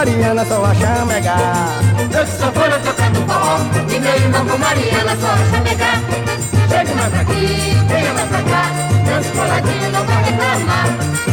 Mariana 0.00 0.46
só 0.46 0.64
a 0.64 0.74
chamegar 0.74 1.68
Eu 2.10 2.24
de 2.24 2.30
sanfona 2.30 2.78
tocando 2.78 3.20
forró 3.26 3.58
E 3.86 4.00
meu 4.00 4.14
irmão 4.16 4.46
com 4.46 4.56
Mariana 4.56 5.14
só 5.20 5.26
a 5.26 5.50
chamegar 5.50 6.00
Chega 6.70 6.94
mais 6.94 7.10
pra 7.10 7.20
aqui, 7.20 7.76
venha 7.86 8.14
mais 8.14 8.28
pra 8.30 8.42
cá 8.42 8.62
Dança 9.04 9.30
coladinho, 9.30 9.92
não 9.92 10.04
vai 10.06 10.22
reclamar. 10.22 10.86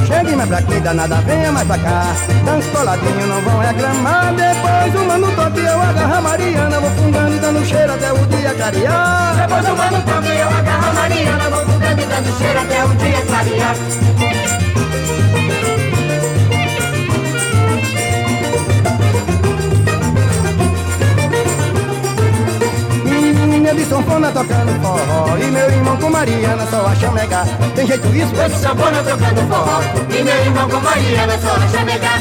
Chegue 0.05 0.35
mais 0.35 0.49
pra 0.49 0.57
aqui, 0.57 0.79
danada, 0.81 1.15
venha 1.15 1.51
mais 1.51 1.67
pra 1.67 1.77
cá. 1.77 2.15
Dança 2.43 2.69
coladinho, 2.71 3.27
não 3.27 3.41
vão 3.41 3.59
reclamar. 3.59 4.33
Depois 4.33 5.01
o 5.01 5.05
mano 5.05 5.31
toque, 5.31 5.59
eu 5.59 5.81
agarro 5.81 6.15
a 6.15 6.21
Mariana 6.21 6.79
Vou 6.79 6.91
fungando 6.91 7.35
e 7.35 7.39
dando 7.39 7.65
cheiro 7.65 7.93
até 7.93 8.11
o 8.11 8.25
dia 8.25 8.53
clarear. 8.53 9.35
Depois 9.37 9.65
do 9.65 9.77
mano 9.77 10.01
toque 10.01 10.37
eu 10.37 10.49
agarro 10.49 10.89
a 10.89 10.93
Mariana 10.93 11.49
Vou 11.51 11.65
fugando 11.65 12.01
e 12.01 12.05
dando 12.05 12.37
cheiro 12.37 12.59
até 12.59 12.83
o 12.83 12.89
dia 12.95 13.21
clarear 13.21 14.26
sanfona 23.87 24.31
tocando 24.31 24.81
forró 24.81 25.37
E 25.37 25.51
meu 25.51 25.69
irmão 25.69 25.97
com 25.97 26.09
Mariana 26.09 26.65
só 26.67 26.93
chamegar. 26.95 27.45
Tem 27.75 27.87
jeito 27.87 28.07
isso? 28.07 28.33
Esse 28.35 28.59
sanfona 28.59 29.03
tocando 29.03 29.47
forró 29.47 29.81
E 30.09 30.23
meu 30.23 30.35
irmão 30.35 30.69
com 30.69 30.79
Maria 30.79 31.27
na 31.27 31.37
sua 31.39 31.67
chamegar 31.67 32.19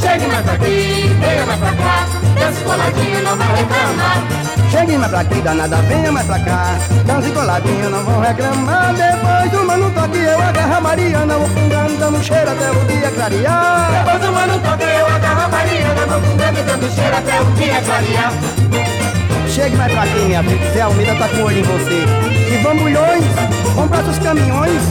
Chegue 0.00 0.26
mais 0.26 0.42
pra 0.44 0.52
aqui, 0.54 1.16
venha 1.20 1.46
mais 1.46 1.58
pra 1.58 1.72
cá 1.72 2.06
Dança 2.38 2.64
coladinho, 2.64 3.22
não 3.22 3.36
vai 3.36 3.56
reclamar 3.56 4.48
Chegue 4.70 4.98
mais 4.98 5.10
pra 5.10 5.20
aqui, 5.20 5.40
danada, 5.40 5.76
venha 5.76 6.12
mais 6.12 6.26
pra 6.26 6.38
cá. 6.40 6.78
Dança 7.06 7.30
coladinho, 7.30 7.88
não 7.88 8.04
vão 8.04 8.20
reclamar. 8.20 8.92
Depois 8.92 9.50
do 9.50 9.66
mano 9.66 9.90
toque, 9.92 10.18
eu 10.18 10.42
agarro 10.42 10.74
a 10.74 10.80
Mariana. 10.82 11.38
Vou 11.38 11.48
fungando, 11.48 11.96
dando 11.98 12.22
cheiro 12.22 12.50
até 12.50 12.70
o 12.70 12.84
dia 12.84 13.10
clarear. 13.10 14.04
Depois 14.04 14.20
do 14.20 14.30
mano 14.30 14.58
toque, 14.58 14.82
eu 14.82 15.06
agarro 15.06 15.40
a 15.40 15.48
Mariana 15.48 16.06
Vou 16.06 16.20
fungando 16.20 16.58
e 16.58 16.62
dando 16.62 16.94
cheiro 16.94 17.16
até 17.16 17.40
o 17.40 17.44
dia 17.52 17.80
clarear 17.80 18.32
Chegue 19.58 19.76
mais 19.76 19.92
pra 19.92 20.04
aqui, 20.04 20.20
minha 20.20 20.40
filha. 20.44 20.70
Zé 20.72 20.82
Almeida 20.82 21.16
tá 21.16 21.28
com 21.30 21.42
olho 21.42 21.58
em 21.58 21.62
você. 21.64 22.04
E 22.54 22.58
bambulhões, 22.62 23.24
comprar 23.74 24.04
seus 24.04 24.18
caminhões. 24.20 24.82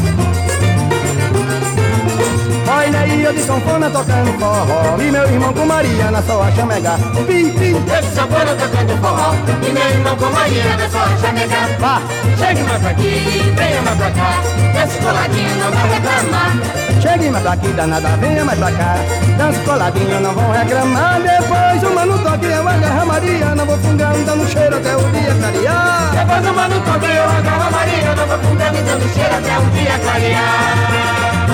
Olha 2.67 2.99
aí, 2.99 3.23
eu 3.23 3.31
de 3.31 3.43
sanfona 3.43 3.89
tocando 3.89 4.37
forró. 4.37 4.97
E 4.99 5.09
meu 5.09 5.23
irmão 5.23 5.53
com 5.53 5.65
Mariana 5.65 6.21
só 6.21 6.43
a 6.43 6.51
chamegar. 6.51 6.99
Pim, 7.25 7.49
pim. 7.51 7.75
Esse 7.97 8.13
sanfona 8.13 8.55
tocando 8.55 9.01
forró 9.01 9.33
E 9.65 9.71
meu 9.71 9.89
irmão 9.89 10.17
com 10.17 10.29
Maria 10.31 10.75
na 10.75 10.89
sua 10.89 11.17
chamegar 11.17 11.69
Vá. 11.79 12.01
Chegue 12.37 12.63
mais 12.63 12.81
pra 12.81 12.89
aqui, 12.91 13.53
venha 13.55 13.81
mais 13.83 13.97
pra 13.97 14.11
cá 14.11 14.41
Dança 14.73 14.99
coladinho, 15.01 15.55
não 15.59 15.71
vai 15.71 15.89
reclamar 15.93 16.86
Chegue 17.01 17.29
mais 17.29 17.43
pra 17.43 17.53
aqui, 17.53 17.67
danada, 17.69 18.09
venha 18.17 18.43
mais 18.43 18.59
pra 18.59 18.71
cá. 18.71 18.95
Dança 19.37 19.59
coladinho, 19.61 20.19
não 20.21 20.33
vão 20.33 20.51
reclamar. 20.51 21.21
Depois 21.21 21.83
o 21.83 21.95
mano 21.95 22.17
toque, 22.19 22.45
eu 22.45 22.67
agarro 22.67 23.01
a 23.01 23.05
Mariana. 23.05 23.65
Vou 23.65 23.77
fungando, 23.77 24.25
dando 24.25 24.47
cheiro 24.47 24.75
até 24.75 24.95
o 24.95 24.99
dia 25.11 25.35
clarear. 25.39 26.07
Depois 26.17 26.41
do 26.41 26.53
mano 26.53 26.81
toque, 26.81 27.05
eu 27.05 27.23
agarro 27.23 27.67
a 27.67 27.71
Maria 27.71 28.15
Não 28.15 28.27
vou 28.27 28.39
fungando 28.39 28.77
dando 28.83 29.13
cheiro 29.13 29.35
até 29.35 29.57
o 29.57 29.65
dia 29.71 29.99
clarear 29.99 31.47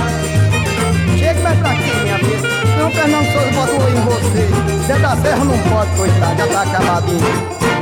Chegue 1.17 1.41
mais 1.41 1.59
pra 1.59 1.71
aqui, 1.71 1.91
minha 2.01 2.17
filha. 2.19 2.49
Não, 2.79 2.91
Fernando 2.91 3.25
Souza 3.31 3.51
bota 3.51 3.71
o 3.71 3.83
olho 3.83 3.97
em 3.97 4.01
você. 4.01 4.87
Zé 4.87 4.99
da 4.99 5.15
Serra 5.17 5.43
não 5.43 5.57
pode, 5.69 5.91
coitado, 5.97 6.37
já 6.37 6.47
tá 6.47 6.61
acabadinho. 6.61 7.72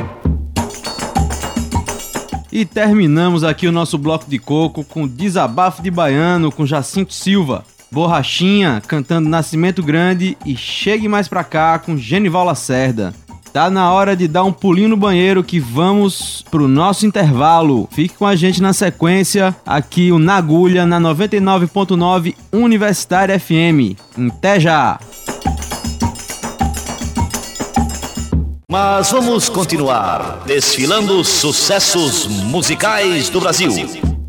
E 2.51 2.65
terminamos 2.65 3.43
aqui 3.43 3.65
o 3.65 3.71
nosso 3.71 3.97
bloco 3.97 4.29
de 4.29 4.37
coco 4.37 4.83
com 4.83 5.07
Desabafo 5.07 5.81
de 5.81 5.89
Baiano 5.89 6.51
com 6.51 6.65
Jacinto 6.65 7.13
Silva. 7.13 7.63
Borrachinha 7.89 8.81
cantando 8.85 9.29
Nascimento 9.29 9.81
Grande 9.81 10.37
e 10.45 10.55
Chegue 10.55 11.07
Mais 11.07 11.27
Pra 11.27 11.43
Cá 11.43 11.79
com 11.79 11.95
Genival 11.95 12.43
Lacerda. 12.43 13.13
Tá 13.53 13.69
na 13.69 13.91
hora 13.91 14.15
de 14.15 14.29
dar 14.29 14.45
um 14.45 14.51
pulinho 14.53 14.89
no 14.89 14.95
banheiro 14.95 15.43
que 15.43 15.59
vamos 15.59 16.43
pro 16.49 16.69
nosso 16.69 17.05
intervalo. 17.05 17.87
Fique 17.91 18.15
com 18.15 18.25
a 18.25 18.33
gente 18.33 18.61
na 18.61 18.71
sequência 18.71 19.53
aqui 19.65 20.09
o 20.11 20.19
Nagulha 20.19 20.85
na 20.85 21.01
99.9 21.01 22.33
Universitária 22.51 23.37
FM. 23.37 23.97
Até 24.29 24.57
já! 24.57 24.97
Mas 28.71 29.11
vamos 29.11 29.49
continuar 29.49 30.43
desfilando 30.45 31.19
os 31.19 31.27
sucessos 31.27 32.25
musicais 32.25 33.27
do 33.27 33.41
Brasil. 33.41 34.20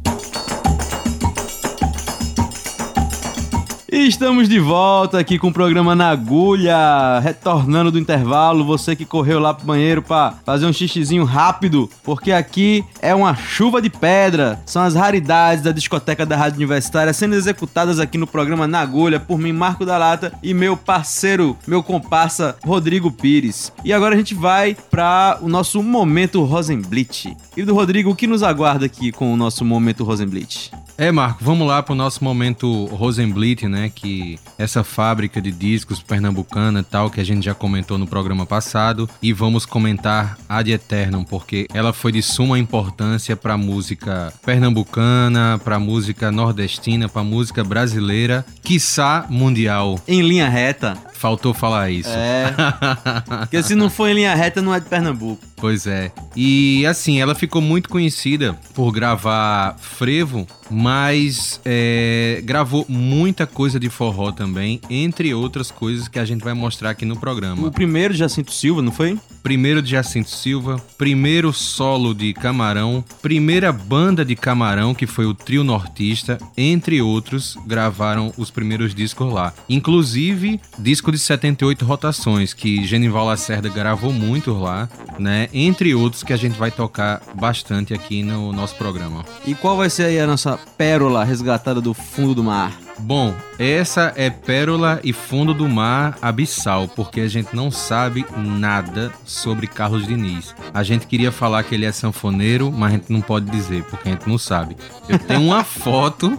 E 3.95 4.07
estamos 4.07 4.49
de 4.49 4.59
volta 4.59 5.19
aqui 5.19 5.39
com 5.39 5.49
o 5.49 5.53
programa 5.53 5.95
Na 5.95 6.09
Agulha, 6.09 7.21
retornando 7.21 7.91
do 7.91 7.99
intervalo. 7.99 8.65
Você 8.65 8.97
que 8.97 9.05
correu 9.05 9.39
lá 9.39 9.53
pro 9.53 9.67
banheiro 9.67 10.01
pra 10.01 10.33
fazer 10.47 10.65
um 10.65 10.73
xixizinho 10.73 11.25
rápido, 11.25 11.91
porque 12.03 12.33
aqui 12.33 12.83
é 13.03 13.15
uma 13.15 13.37
chuva 13.37 13.83
de 13.83 13.91
pedra. 13.91 14.59
São 14.65 14.81
as 14.81 14.95
raridades 14.95 15.63
da 15.63 15.73
discoteca 15.73 16.25
da 16.25 16.39
Rádio 16.39 16.57
Universitária 16.57 17.13
sendo 17.13 17.35
executadas 17.35 18.01
aqui 18.01 18.17
no 18.17 18.27
programa 18.27 18.67
Na 18.67 18.81
Agulha 18.81 19.21
por 19.21 19.39
mim, 19.39 19.53
Marco 19.53 19.85
da 19.85 19.99
Lata, 19.99 20.33
e 20.43 20.55
meu 20.55 20.75
parceiro, 20.75 21.55
meu 21.67 21.83
comparsa, 21.83 22.57
Rodrigo 22.65 23.13
Pires. 23.13 23.75
E 23.85 23.93
agora 23.93 24.15
a 24.15 24.19
gente 24.19 24.35
vai 24.35 24.75
para 24.91 25.37
o 25.43 25.49
nosso 25.51 25.83
momento 25.83 26.43
Rosenblit. 26.45 27.37
E 27.55 27.63
do 27.63 27.75
Rodrigo, 27.75 28.09
o 28.09 28.17
que 28.17 28.27
nos 28.27 28.43
aguarda 28.43 28.87
aqui 28.87 29.13
com 29.13 29.31
o 29.31 29.37
nosso 29.37 29.67
momento 29.67 30.03
Rosenblit? 30.03 30.73
É, 30.97 31.11
Marco, 31.11 31.43
vamos 31.43 31.67
lá 31.67 31.83
pro 31.83 31.95
nosso 31.95 32.23
momento 32.23 32.85
Rosenblit, 32.87 33.67
né? 33.67 33.82
Que 33.89 34.39
essa 34.59 34.85
fábrica 34.85 35.41
de 35.41 35.51
discos 35.51 36.03
pernambucana 36.03 36.81
e 36.81 36.85
tal, 36.85 37.11
que 37.11 37.21
a 37.21 37.25
gente 37.25 37.45
já 37.45 37.55
comentou 37.55 37.99
no 37.99 38.07
programa 38.07 38.47
passado. 38.47 39.09
E 39.23 39.33
vamos 39.33 39.67
comentar 39.67 40.39
ad 40.49 40.71
eternum, 40.71 41.25
porque 41.25 41.67
ela 41.73 41.93
foi 41.93 42.13
de 42.13 42.23
suma 42.23 42.59
importância 42.59 43.37
pra 43.37 43.57
música 43.57 44.33
pernambucana, 44.45 45.61
pra 45.63 45.79
música 45.79 46.31
nordestina, 46.31 47.09
pra 47.09 47.23
música 47.23 47.63
brasileira, 47.65 48.45
quiçá 48.63 49.27
mundial. 49.29 49.99
Em 50.07 50.23
linha 50.23 50.49
reta. 50.49 50.97
Faltou 51.23 51.55
falar 51.55 51.89
isso. 51.89 52.09
É. 52.11 52.53
Porque 53.43 53.63
se 53.63 53.77
não 53.77 53.89
for 53.89 54.09
em 54.09 54.15
linha 54.15 54.35
reta, 54.35 54.61
não 54.61 54.75
é 54.75 54.81
de 54.81 54.89
Pernambuco. 54.89 55.41
Pois 55.63 55.87
é. 55.87 56.11
E 56.35 56.85
assim, 56.85 57.21
ela 57.21 57.37
ficou 57.37 57.63
muito 57.63 57.89
conhecida 57.89 58.59
por 58.75 58.91
gravar 58.91 59.77
frevo, 59.79 60.45
mas 60.69 61.61
é, 61.65 62.43
gravou 62.45 62.85
muita 62.89 63.47
coisa 63.47 63.79
de 63.79 63.89
forró 63.89 64.33
também, 64.33 64.81
entre 64.91 65.33
outras 65.33 65.71
coisas 65.71 66.09
que 66.09 66.19
a 66.19 66.25
gente 66.25 66.43
vai 66.43 66.53
mostrar 66.53 66.91
aqui 66.91 67.05
no 67.05 67.17
programa. 67.17 67.69
O 67.69 67.71
primeiro 67.71 68.13
de 68.13 68.19
Jacinto 68.19 68.53
Silva, 68.53 68.83
não 68.83 68.91
foi? 68.91 69.17
Primeiro 69.41 69.81
de 69.81 69.93
Jacinto 69.93 70.31
Silva, 70.31 70.83
primeiro 70.99 71.53
solo 71.53 72.13
de 72.13 72.33
Camarão, 72.33 73.05
primeira 73.21 73.71
banda 73.71 74.25
de 74.25 74.35
Camarão, 74.35 74.93
que 74.93 75.07
foi 75.07 75.27
o 75.27 75.35
Trio 75.35 75.63
Nortista, 75.63 76.39
entre 76.57 77.01
outros, 77.01 77.57
gravaram 77.65 78.33
os 78.37 78.51
primeiros 78.51 78.93
discos 78.93 79.33
lá. 79.33 79.55
Inclusive, 79.69 80.61
disco 80.77 81.12
de 81.13 81.19
78 81.19 81.85
rotações, 81.85 82.53
que 82.53 82.85
Genival 82.85 83.27
Lacerda 83.27 83.69
gravou 83.69 84.13
muito 84.13 84.53
lá, 84.53 84.89
né? 85.19 85.49
Entre 85.53 85.95
outros 85.95 86.23
que 86.23 86.33
a 86.33 86.37
gente 86.37 86.59
vai 86.59 86.71
tocar 86.71 87.23
bastante 87.35 87.95
aqui 87.95 88.23
no 88.23 88.53
nosso 88.53 88.75
programa. 88.77 89.25
E 89.47 89.55
qual 89.55 89.77
vai 89.77 89.89
ser 89.89 90.05
aí 90.05 90.19
a 90.19 90.27
nossa 90.27 90.59
pérola 90.77 91.25
resgatada 91.25 91.81
do 91.81 91.95
fundo 91.95 92.35
do 92.35 92.43
mar? 92.43 92.73
Bom, 92.99 93.35
essa 93.59 94.13
é 94.17 94.31
pérola 94.31 95.01
e 95.03 95.13
fundo 95.13 95.53
do 95.55 95.69
mar 95.69 96.17
abissal, 96.21 96.87
porque 96.89 97.21
a 97.23 97.29
gente 97.29 97.55
não 97.55 97.71
sabe 97.71 98.25
nada 98.37 99.11
sobre 99.25 99.67
Carlos 99.67 100.07
Diniz. 100.07 100.55
A 100.73 100.83
gente 100.83 101.07
queria 101.07 101.33
falar 101.33 101.65
que 101.65 101.75
ele 101.75 101.87
é 101.87 101.93
sanfoneiro, 101.93 102.71
mas 102.71 102.91
a 102.91 102.97
gente 102.97 103.13
não 103.13 103.21
pode 103.21 103.51
dizer, 103.51 103.83
porque 103.85 104.09
a 104.09 104.13
gente 104.13 104.29
não 104.29 104.39
sabe. 104.39 104.77
Eu 105.09 105.19
tenho 105.19 105.43
uma 105.43 105.65
foto, 105.65 106.39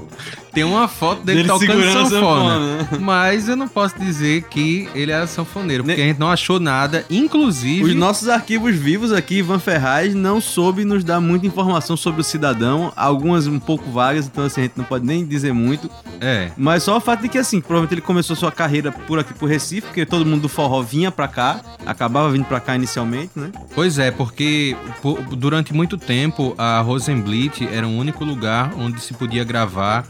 tem 0.54 0.64
uma 0.64 0.88
foto 0.88 1.24
dele, 1.24 1.44
Dele 1.44 1.50
tocando 1.50 1.84
sanfona, 1.84 2.10
sanfona, 2.10 2.88
mas 3.00 3.50
eu 3.50 3.56
não 3.56 3.68
posso 3.68 3.98
dizer 4.00 4.44
que 4.44 4.88
ele 4.94 5.12
era 5.12 5.26
sanfoneiro, 5.28 5.84
porque 5.84 6.00
a 6.02 6.06
gente 6.06 6.20
não 6.20 6.30
achou 6.30 6.60
nada, 6.60 7.06
inclusive... 7.10 7.84
Os 7.84 7.96
nossos 7.96 8.30
arquivos 8.30 8.76
vivos 8.76 9.12
aqui, 9.12 9.36
Ivan 9.36 9.60
Ferraz, 9.60 10.14
não 10.14 10.40
soube 10.40 10.86
nos 10.86 11.04
dar 11.04 11.20
muita 11.20 11.48
informação 11.48 11.98
sobre 11.98 12.22
o 12.22 12.24
cidadão, 12.24 12.92
algumas 12.96 13.48
um 13.48 13.60
pouco 13.60 13.90
vagas, 13.92 14.28
então 14.28 14.46
assim, 14.46 14.62
a 14.62 14.64
gente 14.66 14.78
não 14.78 14.86
pode 14.86 15.06
nem 15.06 15.26
dizer 15.26 15.54
muito. 15.54 15.90
É. 16.22 16.52
Mas 16.58 16.84
só 16.84 16.98
o 16.98 17.02
fato 17.02 17.22
de 17.22 17.30
que, 17.30 17.38
assim, 17.38 17.60
provavelmente 17.60 17.94
ele 17.96 18.02
começou 18.02 18.36
sua 18.36 18.52
carreira 18.52 18.92
por 18.92 19.20
aqui 19.20 19.34
por 19.34 19.50
Recife, 19.50 19.88
porque 19.88 20.06
todo 20.06 20.26
mundo 20.26 20.42
do 20.42 20.50
forró 20.50 20.82
vinha 20.82 21.12
pra 21.12 21.28
cá, 21.28 21.60
acabava 21.86 22.30
vindo 22.32 22.46
pra 22.46 22.60
cá 22.60 22.76
inicialmente, 22.76 23.32
né? 23.36 23.52
Pois 23.74 23.98
é, 23.98 24.12
porque 24.12 24.76
po- 25.02 25.20
durante 25.36 25.74
muito 25.74 25.98
tempo 25.98 26.54
a 26.58 26.80
Rosenblit 26.82 27.68
era 27.72 27.88
o 27.88 27.98
único 27.98 28.24
lugar 28.24 28.72
onde 28.78 29.02
se 29.02 29.14
podia 29.14 29.44
gravar 29.44 30.06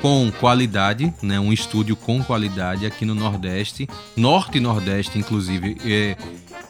com 0.00 0.30
qualidade, 0.40 1.12
né, 1.22 1.38
um 1.38 1.52
estúdio 1.52 1.96
com 1.96 2.22
qualidade 2.22 2.86
aqui 2.86 3.04
no 3.04 3.14
Nordeste, 3.14 3.88
Norte 4.16 4.58
e 4.58 4.60
Nordeste, 4.60 5.18
inclusive. 5.18 5.76
É, 5.84 6.16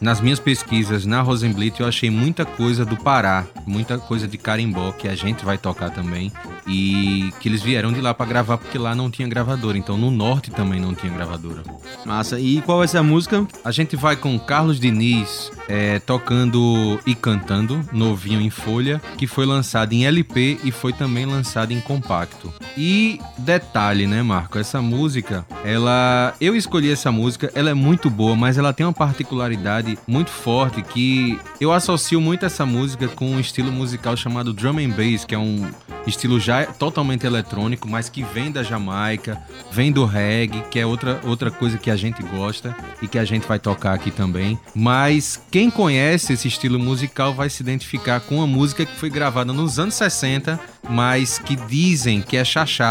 nas 0.00 0.20
minhas 0.20 0.38
pesquisas 0.38 1.07
na 1.07 1.22
Rosenblit 1.22 1.81
eu 1.81 1.87
achei 1.87 2.11
muita 2.11 2.44
coisa 2.44 2.85
do 2.85 2.96
Pará, 2.96 3.46
muita 3.66 3.98
coisa 3.98 4.29
de 4.29 4.37
carimbó 4.37 4.92
que 4.92 5.09
a 5.09 5.14
gente 5.14 5.44
vai 5.44 5.57
tocar 5.57 5.90
também 5.90 6.31
e 6.66 7.33
que 7.40 7.48
eles 7.48 7.62
vieram 7.62 7.92
de 7.92 8.00
lá 8.00 8.12
pra 8.12 8.26
gravar 8.26 8.59
porque 8.59 8.76
lá 8.76 8.94
não 8.94 9.11
tinha 9.11 9.26
gravadora, 9.29 9.79
então 9.79 9.96
no 9.96 10.11
Norte 10.11 10.50
também 10.50 10.81
não 10.81 10.94
tinha 10.94 11.12
gravadora. 11.12 11.62
Massa. 12.05 12.38
E 12.38 12.61
qual 12.62 12.79
vai 12.79 12.88
ser 12.88 12.98
a 12.98 13.02
música? 13.02 13.46
A 13.64 13.70
gente 13.70 13.96
vai 13.96 14.16
com 14.16 14.38
Carlos 14.38 14.79
Diniz 14.79 15.50
é, 15.68 15.98
tocando 16.00 16.98
e 17.07 17.14
cantando 17.14 17.81
Novinho 17.92 18.40
em 18.40 18.50
Folha, 18.50 19.00
que 19.16 19.26
foi 19.26 19.46
lançado 19.46 19.92
em 19.92 20.07
LP 20.07 20.59
e 20.64 20.70
foi 20.70 20.92
também 20.92 21.24
lançado 21.24 21.72
em 21.72 21.81
compacto. 21.81 22.52
E 22.76 23.06
detalhe, 23.38 24.07
né, 24.07 24.23
Marco? 24.23 24.59
Essa 24.59 24.81
música, 24.83 25.45
ela. 25.64 26.35
Eu 26.40 26.55
escolhi 26.57 26.90
essa 26.90 27.11
música, 27.12 27.51
ela 27.55 27.71
é 27.71 27.75
muito 27.75 28.11
boa, 28.11 28.37
mas 28.37 28.59
ela 28.59 28.73
tem 28.73 28.85
uma 28.85 28.92
particularidade 28.92 29.99
muito 30.07 30.31
forte 30.31 30.83
que 30.83 31.38
eu 31.61 31.73
associo 31.73 32.21
muito 32.21 32.45
essa 32.45 32.66
música 32.66 33.09
com 33.09 33.33
um 33.33 33.40
estilo 33.40 33.73
musical 33.73 34.16
chamado 34.16 34.53
drum 34.53 34.79
and 34.79 34.90
bass, 34.90 35.25
que 35.25 35.35
é 35.35 35.38
um 35.38 35.71
estilo 36.07 36.38
já 36.38 36.64
totalmente 36.66 37.27
eletrônico, 37.27 37.88
mas 37.88 38.09
que 38.09 38.23
vem 38.23 38.51
da 38.51 38.62
Jamaica, 38.62 39.40
vem 39.73 39.90
do 39.90 40.05
reggae, 40.05 40.62
que 40.71 40.79
é 40.79 40.87
outra, 40.87 41.21
outra 41.25 41.51
coisa 41.51 41.79
que 41.79 41.90
a 41.90 41.97
gente 41.97 42.23
gosta 42.23 42.77
e 43.03 43.09
que 43.09 43.19
a 43.19 43.25
gente 43.25 43.47
vai 43.47 43.59
tocar 43.59 43.95
aqui 43.95 44.11
também. 44.11 44.59
Mas 44.75 45.40
quem 45.51 45.71
conhece 45.71 46.33
esse 46.33 46.49
estilo 46.49 46.79
musical 46.79 47.35
vai 47.35 47.51
se 47.51 47.62
identificar 47.62 48.21
com 48.21 48.37
uma 48.37 48.47
música 48.47 48.87
que 48.87 48.97
foi 48.97 49.11
gravada 49.11 49.53
nos 49.53 49.79
anos 49.79 49.95
60, 49.95 50.59
mas 50.88 51.38
que 51.38 51.57
dizem 51.57 52.23
que 52.23 52.37
é 52.37 52.45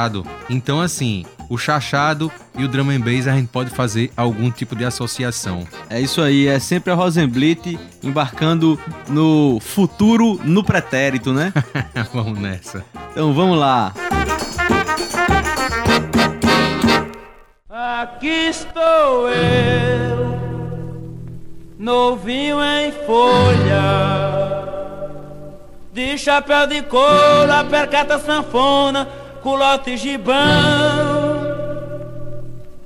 chachado. 0.06 0.26
Então 0.50 0.80
assim, 0.80 1.26
o 1.50 1.58
chachado 1.58 2.32
e 2.58 2.64
o 2.64 2.68
drum 2.68 2.90
and 2.90 3.00
bass 3.00 3.28
a 3.28 3.34
gente 3.34 3.48
pode 3.48 3.70
fazer 3.72 4.12
algum 4.16 4.52
tipo 4.52 4.76
de 4.76 4.86
associação. 4.86 5.68
É 5.90 6.00
isso 6.00 6.22
aí, 6.22 6.48
é 6.48 6.60
sempre 6.60 6.92
a 6.92 6.96
Rosenblit 6.96 7.80
embarcando 8.04 8.80
no 9.10 9.60
futuro 9.60 10.40
no 10.44 10.64
pretérito, 10.64 11.34
né? 11.34 11.52
vamos 12.14 12.40
nessa. 12.40 12.84
Então 13.12 13.34
vamos 13.34 13.58
lá. 13.58 13.94
Aqui 17.70 18.50
estou 18.50 19.30
eu, 19.30 20.40
novinho 21.78 22.64
em 22.64 22.92
folha, 23.06 24.66
de 25.92 26.18
chapéu 26.18 26.68
de 26.68 26.82
couro, 26.84 27.52
apercata 27.52 28.20
sanfona, 28.20 29.08
culote 29.46 29.92
e 29.92 29.98
gibão, 29.98 30.34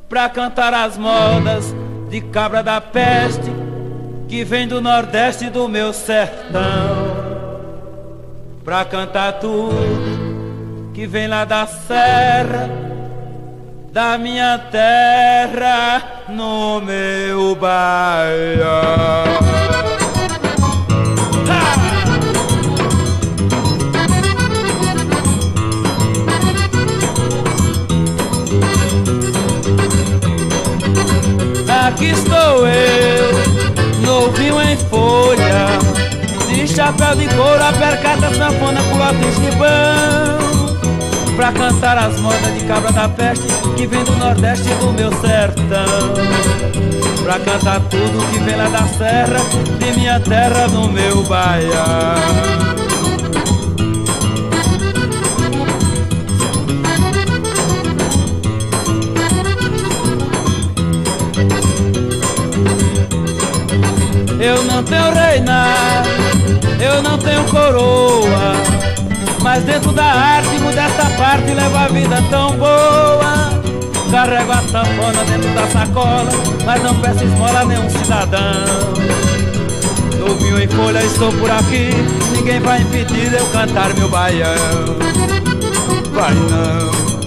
pra 0.09 0.27
cantar 0.27 0.73
as 0.73 0.97
modas 0.97 1.73
de 2.09 2.19
cabra 2.19 2.61
da 2.61 2.81
peste, 2.81 3.49
que 4.27 4.43
vem 4.43 4.67
do 4.67 4.81
nordeste 4.81 5.49
do 5.49 5.69
meu 5.69 5.93
sertão, 5.93 6.61
pra 8.61 8.83
cantar 8.83 9.39
tudo 9.39 10.91
que 10.93 11.07
vem 11.07 11.29
lá 11.29 11.45
da 11.45 11.65
serra 11.65 12.69
da 13.93 14.17
minha 14.17 14.59
terra 14.69 16.25
no 16.27 16.81
meu 16.81 17.55
bairro. 17.55 18.59
Aqui 31.99 32.11
estou 32.11 32.65
eu, 32.65 34.05
novinho 34.05 34.61
em 34.61 34.77
folha, 34.77 35.67
de 36.47 36.65
chapéu 36.65 37.13
de 37.13 37.27
couro, 37.27 37.61
apercata, 37.61 38.33
sanfona, 38.35 38.81
culote 38.83 39.17
e 39.27 39.51
gibão 39.51 40.79
pra 41.35 41.51
cantar 41.51 41.97
as 41.97 42.17
modas 42.21 42.53
de 42.53 42.63
cabra 42.63 42.93
da 42.93 43.09
peste 43.09 43.47
que 43.75 43.85
vem 43.85 44.01
do 44.05 44.15
nordeste 44.15 44.69
do 44.75 44.93
meu 44.93 45.11
sertão. 45.19 46.13
Pra 47.21 47.37
cantar 47.37 47.81
tudo 47.89 48.31
que 48.31 48.39
vem 48.45 48.55
lá 48.55 48.69
da 48.69 48.87
serra 48.87 49.41
de 49.77 49.99
minha 49.99 50.21
terra 50.21 50.69
no 50.69 50.87
meu 50.87 51.21
baião. 51.23 52.68
Eu 64.39 64.63
não 64.63 64.81
tenho 64.83 65.11
reinado, 65.11 66.09
eu 66.79 67.01
não 67.03 67.17
tenho 67.17 67.43
coroa, 67.43 68.53
mas 69.41 69.63
dentro 69.63 69.91
da 69.91 70.05
arte, 70.05 70.57
modesta 70.59 71.05
parte, 71.17 71.53
leva 71.53 71.79
a 71.81 71.87
vida 71.89 72.23
tão 72.29 72.55
boa. 72.55 73.49
Carrego 74.09 74.51
a 74.51 74.61
sanfona 74.61 75.23
dentro 75.25 75.53
da 75.53 75.67
sacola, 75.67 76.31
mas 76.65 76.81
não 76.81 76.95
peço 76.95 77.25
esmola 77.25 77.59
a 77.59 77.65
nenhum 77.65 77.89
cidadão. 77.89 78.39
Novinho 80.19 80.61
em 80.61 80.67
folha, 80.69 81.03
estou 81.03 81.31
por 81.33 81.51
aqui, 81.51 81.89
ninguém 82.33 82.59
vai 82.61 82.81
impedir 82.81 83.33
eu 83.33 83.45
cantar 83.47 83.93
meu 83.93 84.07
baião. 84.07 84.95
Vai 86.13 86.33
não. 86.33 87.18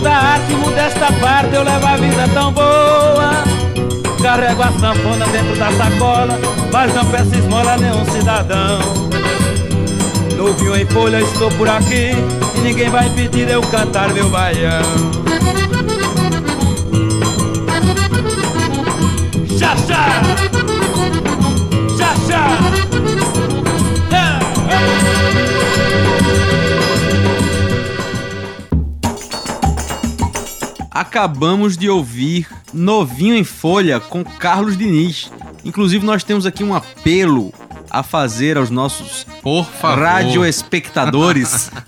Da 0.00 0.12
arte 0.12 0.52
modesta 0.54 1.12
parte 1.20 1.54
eu 1.54 1.62
levo 1.62 1.86
a 1.86 1.96
vida 1.96 2.28
tão 2.32 2.52
boa. 2.52 3.30
Carrego 4.22 4.62
a 4.62 4.72
sanfona 4.72 5.26
dentro 5.28 5.56
da 5.56 5.72
sacola, 5.72 6.38
mas 6.72 6.94
não 6.94 7.04
peço 7.06 7.34
esmola 7.34 7.76
nenhum 7.76 8.04
cidadão. 8.06 8.78
Novinho 10.36 10.76
em 10.76 10.86
folha, 10.86 11.20
estou 11.20 11.50
por 11.52 11.68
aqui 11.68 12.12
e 12.56 12.60
ninguém 12.60 12.90
vai 12.90 13.06
impedir 13.06 13.48
eu 13.48 13.60
cantar 13.62 14.12
meu 14.12 14.28
baião. 14.28 14.82
Xaxá! 19.58 20.22
Xaxá! 21.96 22.78
Acabamos 30.98 31.78
de 31.78 31.88
ouvir 31.88 32.48
Novinho 32.74 33.36
em 33.36 33.44
Folha 33.44 34.00
com 34.00 34.24
Carlos 34.24 34.76
Diniz. 34.76 35.30
Inclusive, 35.64 36.04
nós 36.04 36.24
temos 36.24 36.44
aqui 36.44 36.64
um 36.64 36.74
apelo 36.74 37.54
a 37.88 38.02
fazer 38.02 38.58
aos 38.58 38.68
nossos 38.68 39.22
Por 39.40 39.64
favor. 39.64 40.02
radioespectadores. 40.02 41.70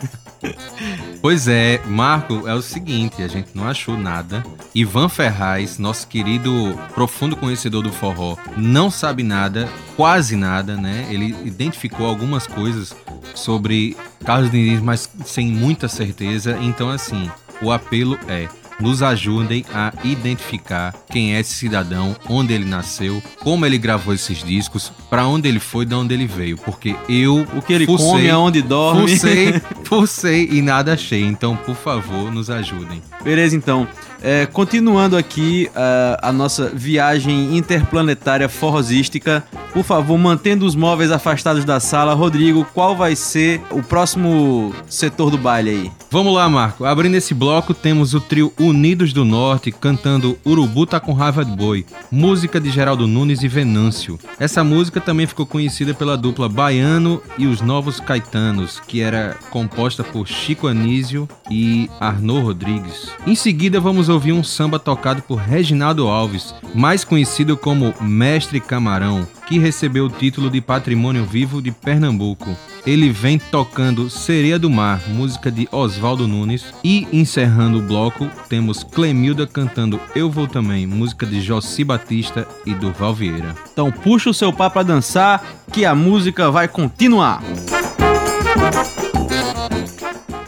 Pois 1.20 1.46
é, 1.48 1.82
Marco, 1.86 2.48
é 2.48 2.54
o 2.54 2.62
seguinte, 2.62 3.22
a 3.22 3.28
gente 3.28 3.50
não 3.52 3.68
achou 3.68 3.94
nada. 3.94 4.42
Ivan 4.74 5.06
Ferraz, 5.06 5.78
nosso 5.78 6.08
querido 6.08 6.78
profundo 6.94 7.36
conhecedor 7.36 7.82
do 7.82 7.92
forró, 7.92 8.38
não 8.56 8.90
sabe 8.90 9.22
nada, 9.22 9.68
quase 9.96 10.34
nada, 10.34 10.76
né? 10.78 11.06
Ele 11.10 11.36
identificou 11.44 12.06
algumas 12.06 12.46
coisas 12.46 12.96
sobre 13.34 13.98
Carlos 14.24 14.50
Diniz, 14.50 14.80
mas 14.80 15.10
sem 15.26 15.48
muita 15.48 15.88
certeza. 15.88 16.56
Então, 16.58 16.88
assim, 16.88 17.30
o 17.60 17.70
apelo 17.70 18.18
é 18.26 18.48
nos 18.80 19.02
ajudem 19.02 19.64
a 19.72 19.92
identificar 20.04 20.94
quem 21.10 21.34
é 21.34 21.40
esse 21.40 21.54
cidadão, 21.54 22.16
onde 22.28 22.52
ele 22.52 22.64
nasceu, 22.64 23.22
como 23.40 23.66
ele 23.66 23.78
gravou 23.78 24.14
esses 24.14 24.42
discos, 24.42 24.92
para 25.08 25.26
onde 25.26 25.48
ele 25.48 25.60
foi, 25.60 25.84
de 25.84 25.94
onde 25.94 26.14
ele 26.14 26.26
veio, 26.26 26.56
porque 26.58 26.94
eu 27.08 27.46
o 27.54 27.62
que 27.62 27.72
ele 27.72 27.86
come, 27.86 28.30
aonde 28.30 28.62
dorme. 28.62 29.08
fucei, 29.10 29.60
fucei 29.84 30.48
e 30.50 30.62
nada 30.62 30.94
achei. 30.94 31.22
Então, 31.22 31.56
por 31.56 31.74
favor, 31.74 32.32
nos 32.32 32.50
ajudem. 32.50 33.02
Beleza, 33.22 33.56
então. 33.56 33.86
É, 34.22 34.44
continuando 34.44 35.16
aqui 35.16 35.70
ah, 35.74 36.18
a 36.22 36.32
nossa 36.32 36.70
viagem 36.74 37.56
interplanetária 37.56 38.50
forrosística, 38.50 39.42
por 39.72 39.82
favor, 39.82 40.18
mantendo 40.18 40.66
os 40.66 40.74
móveis 40.74 41.10
afastados 41.10 41.64
da 41.64 41.80
sala. 41.80 42.12
Rodrigo, 42.12 42.66
qual 42.74 42.94
vai 42.94 43.16
ser 43.16 43.62
o 43.70 43.82
próximo 43.82 44.74
setor 44.88 45.30
do 45.30 45.38
baile 45.38 45.70
aí? 45.70 45.92
Vamos 46.10 46.34
lá, 46.34 46.48
Marco. 46.50 46.84
Abrindo 46.84 47.14
esse 47.14 47.32
bloco, 47.32 47.72
temos 47.72 48.12
o 48.12 48.20
trio 48.20 48.52
Unidos 48.58 48.69
do 49.12 49.24
Norte 49.24 49.72
cantando 49.72 50.38
Urubu 50.46 50.86
tá 50.86 51.00
com 51.00 51.12
raiva 51.12 51.44
de 51.44 51.50
boi, 51.56 51.84
música 52.10 52.60
de 52.60 52.70
Geraldo 52.70 53.06
Nunes 53.06 53.42
e 53.42 53.48
Venâncio. 53.48 54.18
Essa 54.38 54.62
música 54.62 55.00
também 55.00 55.26
ficou 55.26 55.44
conhecida 55.44 55.92
pela 55.92 56.16
dupla 56.16 56.48
Baiano 56.48 57.20
e 57.36 57.46
os 57.46 57.60
Novos 57.60 58.00
Caetanos, 58.00 58.80
que 58.80 59.00
era 59.00 59.36
composta 59.50 60.04
por 60.04 60.26
Chico 60.26 60.66
Anísio 60.66 61.28
e 61.50 61.90
Arnaud 61.98 62.44
Rodrigues. 62.44 63.10
Em 63.26 63.34
seguida, 63.34 63.80
vamos 63.80 64.08
ouvir 64.08 64.32
um 64.32 64.44
samba 64.44 64.78
tocado 64.78 65.22
por 65.22 65.36
Reginaldo 65.36 66.08
Alves, 66.08 66.54
mais 66.74 67.04
conhecido 67.04 67.56
como 67.56 67.94
Mestre 68.00 68.60
Camarão, 68.60 69.26
que 69.50 69.58
recebeu 69.58 70.04
o 70.04 70.08
título 70.08 70.48
de 70.48 70.60
Patrimônio 70.60 71.24
Vivo 71.24 71.60
de 71.60 71.72
Pernambuco. 71.72 72.56
Ele 72.86 73.10
vem 73.10 73.36
tocando 73.36 74.08
Sereia 74.08 74.60
do 74.60 74.70
Mar, 74.70 75.02
música 75.08 75.50
de 75.50 75.68
Oswaldo 75.72 76.28
Nunes, 76.28 76.72
e 76.84 77.08
encerrando 77.12 77.80
o 77.80 77.82
bloco 77.82 78.30
temos 78.48 78.84
Clemilda 78.84 79.48
cantando 79.48 80.00
Eu 80.14 80.30
Vou 80.30 80.46
Também, 80.46 80.86
música 80.86 81.26
de 81.26 81.40
Jossi 81.40 81.82
Batista 81.82 82.46
e 82.64 82.72
Durval 82.72 83.12
Vieira. 83.12 83.56
Então 83.72 83.90
puxa 83.90 84.30
o 84.30 84.34
seu 84.34 84.52
pá 84.52 84.70
pra 84.70 84.84
dançar, 84.84 85.44
que 85.72 85.84
a 85.84 85.96
música 85.96 86.48
vai 86.48 86.68
continuar. 86.68 87.42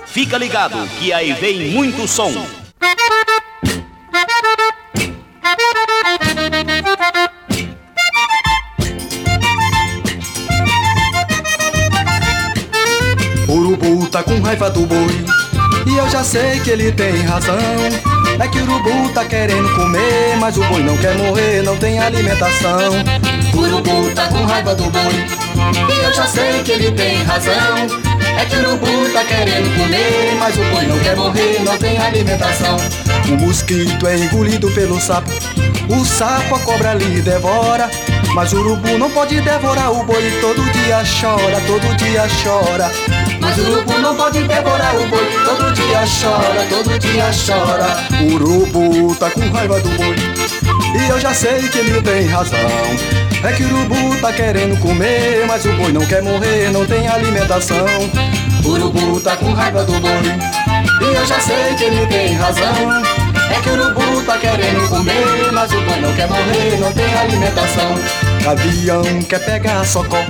Fica 0.07 0.39
ligado 0.39 0.77
que 1.01 1.13
aí 1.13 1.33
vem 1.33 1.73
muito 1.73 2.07
som. 2.07 2.31
Tá 14.23 14.25
com 14.25 14.41
raiva 14.41 14.71
do 14.71 14.87
boi. 14.87 15.25
E 15.87 15.97
eu 15.97 16.09
já 16.09 16.23
sei 16.23 16.61
que 16.61 16.71
ele 16.71 16.93
tem 16.93 17.23
razão. 17.23 17.57
É 18.39 18.49
que 18.49 18.59
o 18.59 18.63
urubu 18.63 19.13
tá 19.13 19.25
querendo 19.25 19.69
comer 19.77 20.37
Mas 20.39 20.57
o 20.57 20.65
boi 20.65 20.83
não 20.83 20.97
quer 20.97 21.15
morrer, 21.17 21.63
não 21.63 21.77
tem 21.77 21.99
alimentação. 21.99 22.93
Urubu 23.55 24.11
tá 24.15 24.29
com 24.29 24.45
raiva 24.45 24.75
do 24.75 24.85
boi. 24.85 25.27
E 25.95 26.05
eu 26.05 26.15
já 26.15 26.27
sei 26.27 26.63
que 26.63 26.73
ele 26.73 26.93
tem 26.93 27.23
razão. 27.25 27.77
É 28.39 28.45
que 28.45 28.57
o 28.57 28.61
urubu 28.61 29.13
tá 29.13 29.25
querendo 29.25 29.77
comer 29.77 30.37
Mas 30.39 30.57
o 30.57 30.65
boi 30.65 30.87
não 30.87 30.99
quer 31.01 31.17
morrer, 31.17 31.61
não 31.65 31.77
tem 31.79 31.99
alimentação. 31.99 32.77
O 33.29 33.37
mosquito 33.37 34.07
é 34.07 34.17
engolido 34.17 34.71
pelo 34.71 35.01
sapo. 35.01 35.31
O 35.89 36.05
sapo 36.05 36.55
a 36.55 36.59
cobra 36.61 36.95
lhe 36.95 37.21
devora. 37.21 37.91
Mas 38.35 38.53
o 38.53 38.61
urubu 38.61 38.99
não 38.99 39.11
pode 39.11 39.41
devorar 39.41 39.93
o 39.93 40.05
boi 40.05 40.33
Todo 40.41 40.63
dia 40.73 41.03
chora, 41.21 41.61
todo 41.67 41.97
dia 41.97 42.27
chora 42.43 42.91
Mas 43.53 43.67
o 43.67 43.71
urubu 43.71 43.99
não 43.99 44.17
pode 44.17 44.43
devorar 44.45 44.97
o 44.97 45.07
boi. 45.09 45.31
Todo 45.45 45.73
dia 45.75 46.05
chora, 46.23 46.67
todo 46.71 46.99
dia 46.99 47.31
chora. 47.45 47.99
O 48.23 48.35
urubu 48.35 49.15
tá 49.17 49.31
com 49.31 49.47
raiva 49.51 49.79
do 49.79 49.91
boi. 49.91 50.17
E 50.99 51.11
eu 51.11 51.21
já 51.21 51.35
sei 51.35 51.69
que 51.69 51.81
ele 51.81 52.01
tem 52.01 52.29
razão. 52.29 52.59
É 53.45 53.53
que 53.53 53.63
o 53.63 53.67
urubu 53.67 54.17
tá 54.23 54.33
querendo 54.33 54.79
comer 54.81 55.45
Mas 55.47 55.65
o 55.67 55.73
boi 55.73 55.93
não 55.93 56.07
quer 56.07 56.23
morrer, 56.23 56.71
não 56.73 56.87
tem 56.87 57.07
alimentação. 57.07 57.85
O 58.65 58.69
urubu 58.71 59.21
tá 59.21 59.37
com 59.37 59.53
raiva 59.53 59.85
do 59.85 60.01
boi. 60.01 60.13
E 61.03 61.15
eu 61.15 61.27
já 61.27 61.39
sei 61.39 61.75
que 61.77 61.85
ele 61.85 62.07
tem 62.07 62.35
razão. 62.35 63.03
É 63.51 63.61
que 63.61 63.69
o 63.69 63.73
urubu 63.75 64.23
tá 64.23 64.39
querendo 64.39 64.89
comer, 64.89 65.53
mas 65.53 65.71
o 65.73 65.81
boi 65.83 66.01
não 66.01 66.15
quer 66.15 66.27
morrer, 66.27 66.79
não 66.81 66.91
tem 66.91 67.15
alimentação. 67.15 67.99
Gavião 68.43 69.03
quer 69.29 69.45
pegar 69.45 69.85
socó, 69.85 70.25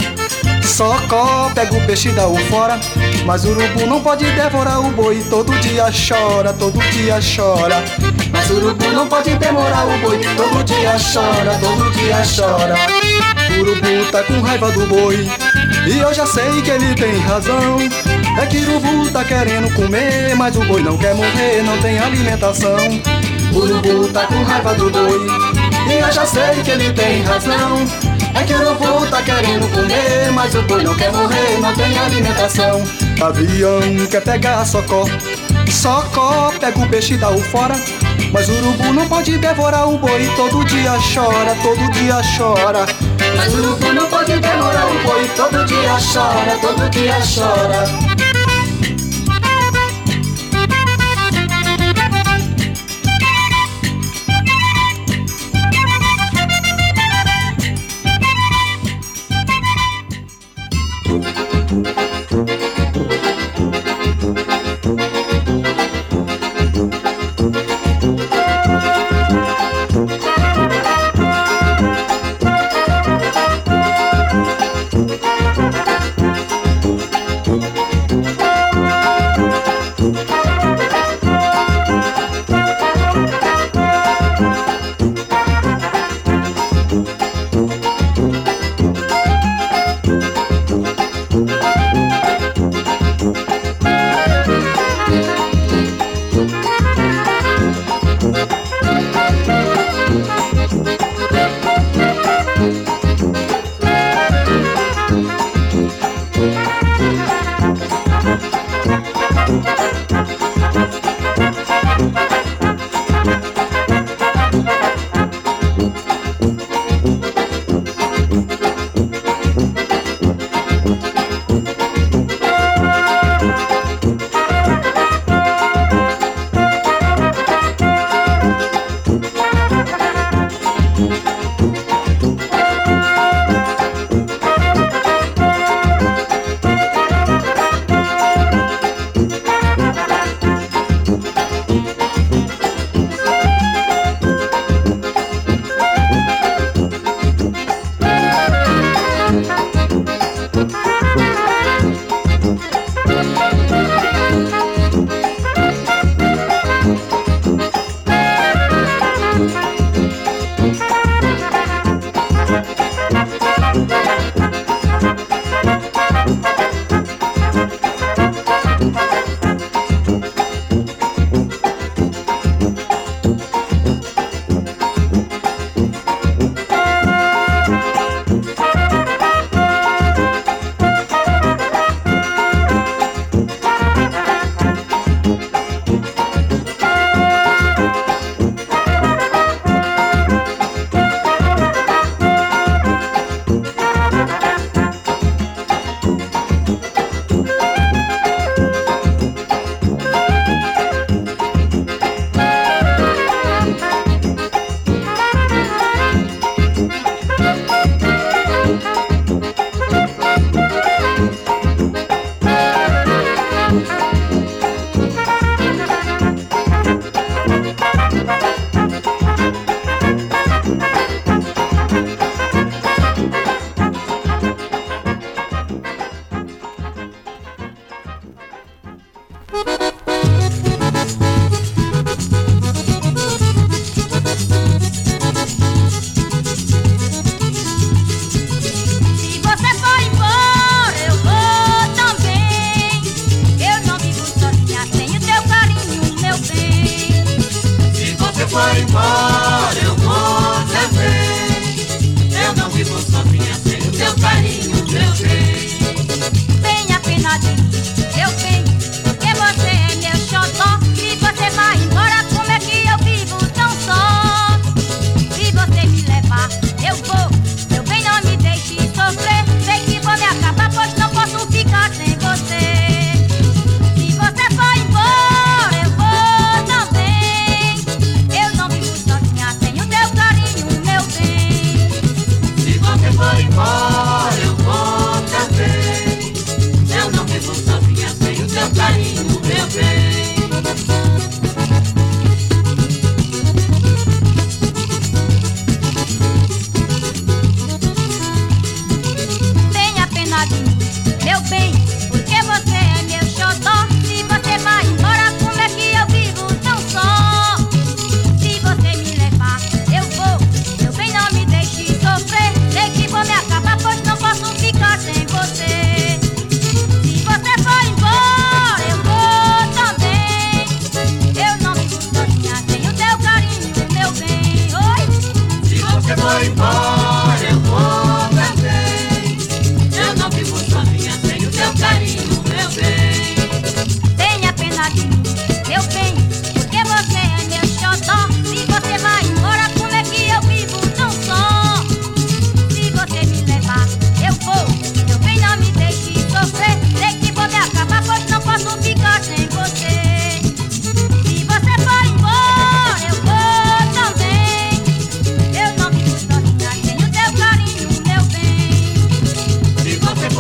socó 0.62 1.50
pega 1.54 1.76
o 1.76 1.86
peixe 1.86 2.08
e 2.08 2.12
dá 2.12 2.26
o 2.26 2.36
fora. 2.46 2.78
Mas 3.24 3.44
o 3.44 3.50
urubu 3.50 3.86
não 3.86 4.00
pode 4.00 4.24
devorar 4.24 4.80
o 4.80 4.90
boi, 4.92 5.22
todo 5.28 5.52
dia 5.60 5.86
chora, 5.90 6.52
todo 6.52 6.78
dia 6.90 7.18
chora. 7.20 7.82
Mas 8.30 8.50
o 8.50 8.54
urubu 8.54 8.90
não 8.92 9.06
pode 9.06 9.34
devorar 9.34 9.86
o 9.86 9.98
boi, 9.98 10.20
todo 10.36 10.64
dia 10.64 10.96
chora, 11.12 11.58
todo 11.60 11.90
dia 11.92 12.22
chora. 12.36 12.74
O 13.56 13.60
urubu 13.60 14.10
tá 14.10 14.22
com 14.22 14.40
raiva 14.40 14.70
do 14.72 14.86
boi, 14.86 15.28
e 15.86 15.98
eu 15.98 16.14
já 16.14 16.26
sei 16.26 16.62
que 16.62 16.70
ele 16.70 16.94
tem 16.94 17.18
razão. 17.20 17.78
É 18.40 18.46
que 18.46 18.58
o 18.58 18.70
urubu 18.70 19.10
tá 19.10 19.24
querendo 19.24 19.72
comer, 19.74 20.34
mas 20.36 20.56
o 20.56 20.60
boi 20.64 20.82
não 20.82 20.96
quer 20.96 21.14
morrer, 21.14 21.62
não 21.62 21.78
tem 21.78 21.98
alimentação. 21.98 22.76
O 23.52 23.58
urubu 23.58 24.08
tá 24.08 24.26
com 24.26 24.42
raiva 24.42 24.74
do 24.74 24.90
boi, 24.90 25.26
e 25.88 25.98
eu 25.98 26.12
já 26.12 26.24
sei 26.24 26.62
que 26.64 26.70
ele 26.70 26.92
tem 26.92 27.22
razão. 27.22 28.11
É 28.34 28.44
que 28.44 28.52
o 28.54 28.60
urubu 28.60 29.06
tá 29.06 29.22
querendo 29.22 29.68
comer, 29.70 30.30
mas 30.32 30.54
o 30.54 30.62
boi 30.62 30.82
não 30.82 30.94
quer 30.94 31.12
morrer, 31.12 31.58
não 31.60 31.74
tem 31.74 31.98
alimentação. 31.98 32.82
Avião 33.20 33.80
quer 34.10 34.22
pegar 34.22 34.64
socó, 34.64 35.04
socó 35.70 36.52
pega 36.58 36.78
o 36.78 36.88
peixe 36.88 37.14
e 37.14 37.16
dá 37.16 37.30
o 37.30 37.38
fora. 37.38 37.74
Mas 38.32 38.48
o 38.48 38.52
urubu 38.52 38.92
não 38.92 39.06
pode 39.08 39.36
devorar 39.36 39.88
o 39.88 39.98
boi, 39.98 40.30
todo 40.36 40.64
dia 40.64 40.92
chora, 41.14 41.54
todo 41.62 41.90
dia 41.92 42.20
chora. 42.36 42.86
Mas 43.36 43.54
o 43.54 43.58
urubu 43.58 43.92
não 43.92 44.06
pode 44.08 44.38
devorar 44.38 44.86
o 44.88 45.02
boi, 45.02 45.30
todo 45.36 45.64
dia 45.66 45.96
chora, 46.12 46.58
todo 46.60 46.90
dia 46.90 47.18
chora. 47.20 48.31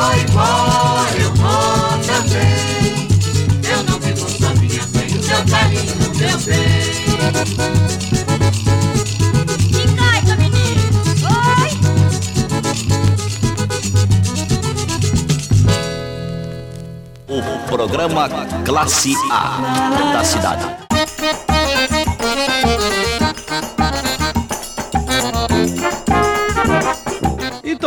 vou 0.02 0.14
embora, 0.14 1.16
eu 1.18 1.32
vou 1.34 1.98
também. 2.06 3.08
Eu 3.70 3.82
não 3.84 3.98
vivo 4.00 4.28
sozinha 4.28 4.82
sem 4.82 5.06
o 5.06 5.22
seu 5.22 5.44
carinho, 5.46 5.96
meu 6.16 6.38
bem. 6.38 6.92
Me 9.70 9.84
menino. 10.36 10.82
Oi. 11.58 11.70
O 17.28 17.66
programa 17.68 18.28
Classe 18.64 19.14
A 19.30 19.60
da 20.12 20.24
cidade. 20.24 20.81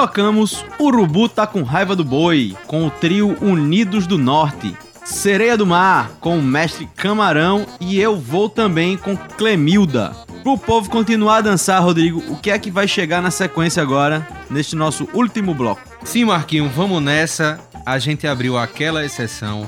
Tocamos 0.06 0.64
Urubu 0.80 1.28
tá 1.28 1.48
com 1.48 1.64
raiva 1.64 1.96
do 1.96 2.04
boi, 2.04 2.56
com 2.68 2.86
o 2.86 2.92
trio 2.92 3.36
Unidos 3.42 4.06
do 4.06 4.20
Norte. 4.20 4.76
Sereia 5.04 5.58
do 5.58 5.66
Mar, 5.66 6.12
com 6.20 6.38
o 6.38 6.44
mestre 6.44 6.88
Camarão 6.96 7.66
e 7.82 8.00
eu 8.00 8.16
vou 8.16 8.48
também 8.48 8.98
com 8.98 9.18
Clemilda. 9.18 10.16
Pro 10.44 10.60
povo 10.60 10.92
continuar 10.92 11.38
a 11.38 11.42
dançar, 11.42 11.82
Rodrigo, 11.82 12.24
o 12.30 12.38
que 12.38 12.52
é 12.52 12.60
que 12.60 12.70
vai 12.70 12.88
chegar 12.88 13.20
na 13.20 13.32
sequência 13.32 13.82
agora, 13.82 14.28
neste 14.48 14.76
nosso 14.76 15.10
último 15.12 15.56
bloco? 15.56 15.82
Sim, 16.04 16.26
Marquinho, 16.26 16.70
vamos 16.70 17.02
nessa. 17.02 17.60
A 17.84 17.98
gente 17.98 18.28
abriu 18.28 18.60
aquela 18.60 19.04
exceção 19.04 19.68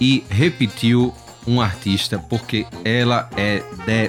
e 0.00 0.24
repetiu 0.30 1.12
um 1.46 1.60
artista 1.60 2.18
porque 2.18 2.66
ela 2.82 3.28
é 3.36 3.62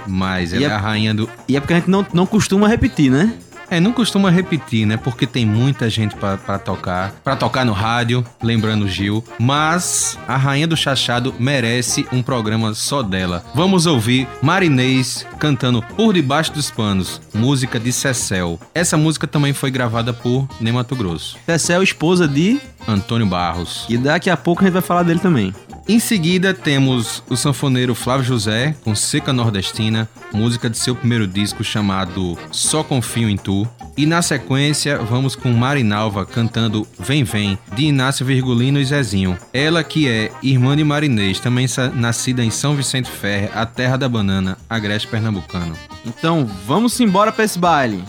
demais. 0.05 0.53
Ela 0.53 0.61
E 0.61 0.65
é, 0.65 0.67
é- 0.69 0.71
a 0.71 0.77
rainha 0.77 1.13
do. 1.13 1.29
E 1.49 1.57
é 1.57 1.59
porque 1.59 1.73
a 1.73 1.77
gente 1.77 1.89
não, 1.89 2.05
não 2.13 2.25
costuma 2.25 2.65
repetir, 2.67 3.11
né? 3.11 3.33
É, 3.69 3.79
não 3.79 3.91
costuma 3.91 4.29
repetir, 4.29 4.85
né? 4.85 4.97
Porque 4.97 5.25
tem 5.25 5.45
muita 5.45 5.89
gente 5.89 6.15
pra 6.15 6.37
pra 6.37 6.59
tocar. 6.59 7.11
Pra 7.23 7.35
tocar 7.35 7.65
no 7.65 7.73
rádio, 7.73 8.23
lembrando 8.41 8.87
Gil. 8.87 9.23
Mas 9.39 10.17
a 10.27 10.37
rainha 10.37 10.67
do 10.67 10.77
chachado 10.77 11.33
merece 11.39 12.05
um 12.11 12.21
programa 12.21 12.73
só 12.73 13.01
dela. 13.01 13.43
Vamos 13.53 13.85
ouvir 13.85 14.27
Marinês 14.41 15.25
cantando 15.39 15.81
Por 15.81 16.13
Debaixo 16.13 16.53
dos 16.53 16.69
Panos, 16.69 17.21
música 17.33 17.79
de 17.79 17.91
Cecel. 17.91 18.59
Essa 18.73 18.97
música 18.97 19.27
também 19.27 19.53
foi 19.53 19.71
gravada 19.71 20.13
por 20.13 20.47
Nemato 20.59 20.95
Grosso. 20.95 21.37
Tessel, 21.45 21.83
esposa 21.83 22.27
de. 22.27 22.59
Antônio 22.87 23.25
Barros. 23.25 23.85
E 23.89 23.97
daqui 23.97 24.29
a 24.29 24.37
pouco 24.37 24.61
a 24.61 24.65
gente 24.65 24.73
vai 24.73 24.81
falar 24.81 25.03
dele 25.03 25.19
também. 25.19 25.53
Em 25.87 25.99
seguida, 25.99 26.51
temos 26.51 27.21
o 27.29 27.37
sanfoneiro 27.37 27.93
Flávio 27.93 28.25
José 28.25 28.75
com 28.83 28.95
Seca 28.95 29.31
Nordestina, 29.31 30.09
música 30.33 30.67
de 30.67 30.79
seu 30.79 30.95
primeiro 30.95 31.27
disco 31.27 31.63
chamado 31.63 32.35
Só 32.51 32.83
Confio 32.83 33.29
em 33.29 33.37
Tu. 33.37 33.67
E 33.95 34.07
na 34.07 34.23
sequência, 34.23 34.97
vamos 34.97 35.35
com 35.35 35.49
Marinalva 35.51 36.25
cantando 36.25 36.87
Vem 36.97 37.23
Vem, 37.23 37.55
de 37.75 37.85
Inácio 37.85 38.25
Virgulino 38.25 38.79
e 38.79 38.85
Zezinho. 38.85 39.37
Ela 39.53 39.83
que 39.83 40.07
é 40.07 40.31
irmã 40.41 40.75
de 40.75 40.83
Marinês, 40.83 41.39
também 41.39 41.67
nascida 41.93 42.43
em 42.43 42.49
São 42.49 42.75
Vicente 42.75 43.09
Ferre, 43.09 43.51
a 43.53 43.63
terra 43.63 43.95
da 43.95 44.09
banana, 44.09 44.57
agreste 44.67 45.07
pernambucano. 45.07 45.77
Então 46.03 46.49
vamos 46.65 46.99
embora 46.99 47.31
pra 47.31 47.45
esse 47.45 47.59
baile. 47.59 48.03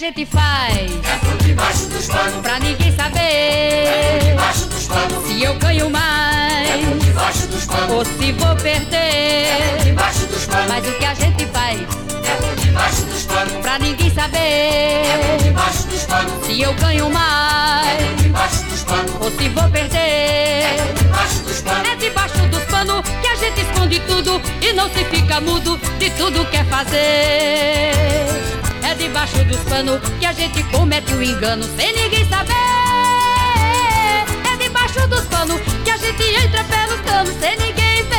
Gente 0.00 0.24
faz. 0.24 0.90
É 1.04 1.18
por 1.18 1.36
debaixo 1.44 1.86
dos 1.88 2.06
panos, 2.06 2.40
pra 2.40 2.58
ninguém 2.58 2.90
saber 2.96 3.20
é 3.20 4.18
por 4.18 4.28
debaixo 4.28 4.66
dos 4.68 4.86
panos, 4.86 5.26
se 5.26 5.42
eu 5.42 5.54
ganho 5.56 5.90
mais 5.90 6.70
é 6.70 6.86
por 6.86 6.98
debaixo 7.00 7.46
dos 7.48 7.66
panos, 7.66 7.90
ou 7.90 8.04
se 8.06 8.32
vou 8.32 8.48
é 8.48 8.54
por 8.54 8.62
perder. 8.62 9.84
debaixo 9.84 10.26
dos 10.26 10.46
panos, 10.46 10.68
Mas 10.68 10.88
o 10.88 10.92
que 10.94 11.04
a 11.04 11.12
gente 11.12 11.46
faz 11.48 11.80
é 11.80 12.34
por 12.36 12.56
debaixo 12.56 13.02
dos 13.04 13.26
panos, 13.26 13.52
pra 13.60 13.78
ninguém 13.78 14.06
é 14.06 14.10
por 14.10 14.22
saber 14.22 15.42
debaixo 15.42 15.86
dos 15.88 16.04
panos, 16.06 16.46
se 16.46 16.62
eu 16.62 16.72
ganho 16.72 17.06
é 17.06 17.08
mais 17.10 18.02
por 18.02 18.14
debaixo 18.22 18.64
dos 18.64 18.84
panos, 18.84 19.12
ou 19.20 19.30
se 19.32 19.48
vou 19.50 19.68
perder. 19.68 20.94
debaixo 20.96 21.40
dos 21.42 21.60
panos, 21.60 21.88
É 21.90 21.96
debaixo 21.96 22.38
dos 22.48 22.64
panos 22.64 23.02
que 23.20 23.26
a 23.26 23.34
gente 23.34 23.60
esconde 23.60 24.00
tudo 24.00 24.40
e 24.62 24.72
não 24.72 24.88
se 24.88 25.04
fica 25.04 25.42
mudo 25.42 25.78
de 25.98 26.08
tudo 26.12 26.46
quer 26.46 26.64
fazer. 26.64 28.59
É 28.82 28.94
debaixo 28.94 29.44
dos 29.44 29.58
panos 29.64 30.00
que 30.18 30.26
a 30.26 30.32
gente 30.32 30.62
comete 30.64 31.12
o 31.14 31.22
engano 31.22 31.64
sem 31.76 31.92
ninguém 31.94 32.28
saber. 32.28 32.54
É 34.52 34.56
debaixo 34.58 35.06
dos 35.08 35.24
panos 35.26 35.60
que 35.84 35.90
a 35.90 35.96
gente 35.96 36.22
entra 36.22 36.64
pelos 36.64 37.00
canos 37.02 37.34
sem 37.40 37.56
ninguém 37.56 38.02
ver. 38.04 38.16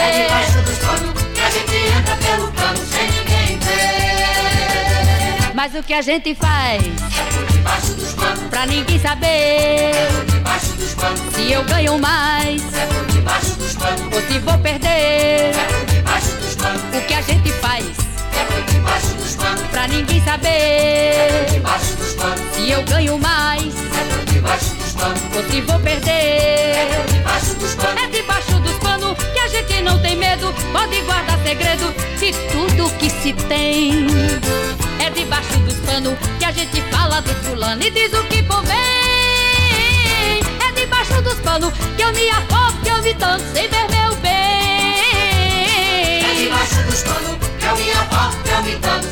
é 0.00 0.22
debaixo 0.22 0.62
dos 0.62 0.78
panos 0.78 1.12
que 1.34 1.40
a 1.40 1.50
gente 1.50 1.76
entra 1.98 2.16
pelo 2.16 2.52
cano 2.52 2.78
sem 2.86 3.10
ninguém 3.10 3.58
ver. 3.58 5.54
Mas 5.54 5.74
o 5.74 5.82
que 5.82 5.94
a 5.94 6.02
gente 6.02 6.34
faz 6.34 6.82
É 6.84 7.24
por 7.32 7.46
debaixo 7.52 7.94
dos 7.94 8.12
panos, 8.14 8.44
pra 8.50 8.66
ninguém 8.66 8.98
saber 9.00 9.94
é 9.94 10.08
por 10.12 10.24
debaixo 10.26 10.72
dos 10.74 10.94
panos, 10.94 11.20
se 11.34 11.52
eu 11.52 11.64
ganho 11.64 11.98
mais 11.98 12.62
é 12.74 12.86
por 12.86 13.06
debaixo 13.06 13.54
dos 13.56 13.74
panos, 13.74 14.12
ou 14.12 14.20
se 14.22 14.38
vou 14.38 14.58
perder? 14.58 14.88
é 14.88 15.66
por 15.68 15.86
debaixo 15.86 16.30
dos 16.36 16.54
panos, 16.54 16.82
O 16.96 17.00
que 17.06 17.14
a 17.14 17.22
gente 17.22 17.50
faz 17.52 18.07
é 18.38 18.44
por 18.44 18.62
debaixo 18.72 19.14
dos 19.14 19.36
panos, 19.36 19.62
pra 19.70 19.88
ninguém 19.88 20.18
é 20.18 20.24
saber 20.24 21.46
debaixo 21.50 21.96
dos 21.96 22.14
panos, 22.14 22.40
se 22.54 22.70
eu 22.70 22.82
ganho 22.84 23.18
mais 23.18 23.74
é 23.74 24.04
por 24.14 24.24
debaixo 24.32 24.74
dos 24.74 24.92
panos, 24.92 25.22
ou 25.36 25.42
se 25.50 25.60
vou 25.62 25.80
perder? 25.80 26.88
debaixo 27.08 27.54
dos 27.54 27.74
panos. 27.74 28.02
É 28.02 28.06
debaixo 28.08 28.58
dos 28.60 28.74
panos 28.74 29.16
que 29.32 29.38
a 29.38 29.48
gente 29.48 29.82
não 29.82 30.00
tem 30.00 30.16
medo, 30.16 30.52
pode 30.72 31.00
guardar 31.02 31.38
segredo 31.42 31.94
de 32.18 32.32
tudo 32.52 32.90
que 32.98 33.10
se 33.10 33.32
tem. 33.48 34.06
É 35.04 35.10
debaixo 35.10 35.58
dos 35.60 35.76
panos 35.80 36.14
que 36.38 36.44
a 36.44 36.52
gente 36.52 36.80
fala 36.90 37.20
do 37.20 37.34
fulano 37.44 37.82
e 37.82 37.90
diz 37.90 38.12
o 38.12 38.22
que 38.24 38.42
convém. 38.42 38.76
É 40.66 40.72
debaixo 40.74 41.20
dos 41.22 41.38
panos 41.40 41.72
que 41.96 42.02
eu 42.02 42.12
me 42.12 42.30
afogo, 42.30 42.78
que 42.82 42.88
eu 42.88 43.02
me 43.02 43.14
danço 43.14 43.44
sem 43.52 43.68
ver 43.68 43.88
meu 43.90 44.16
bem. 44.16 44.32
É 46.24 46.34
debaixo 46.36 46.82
dos 46.82 47.02
panos 47.02 47.36
que 47.58 47.66
eu 47.66 47.76
me 47.76 47.90
afogo, 47.92 48.07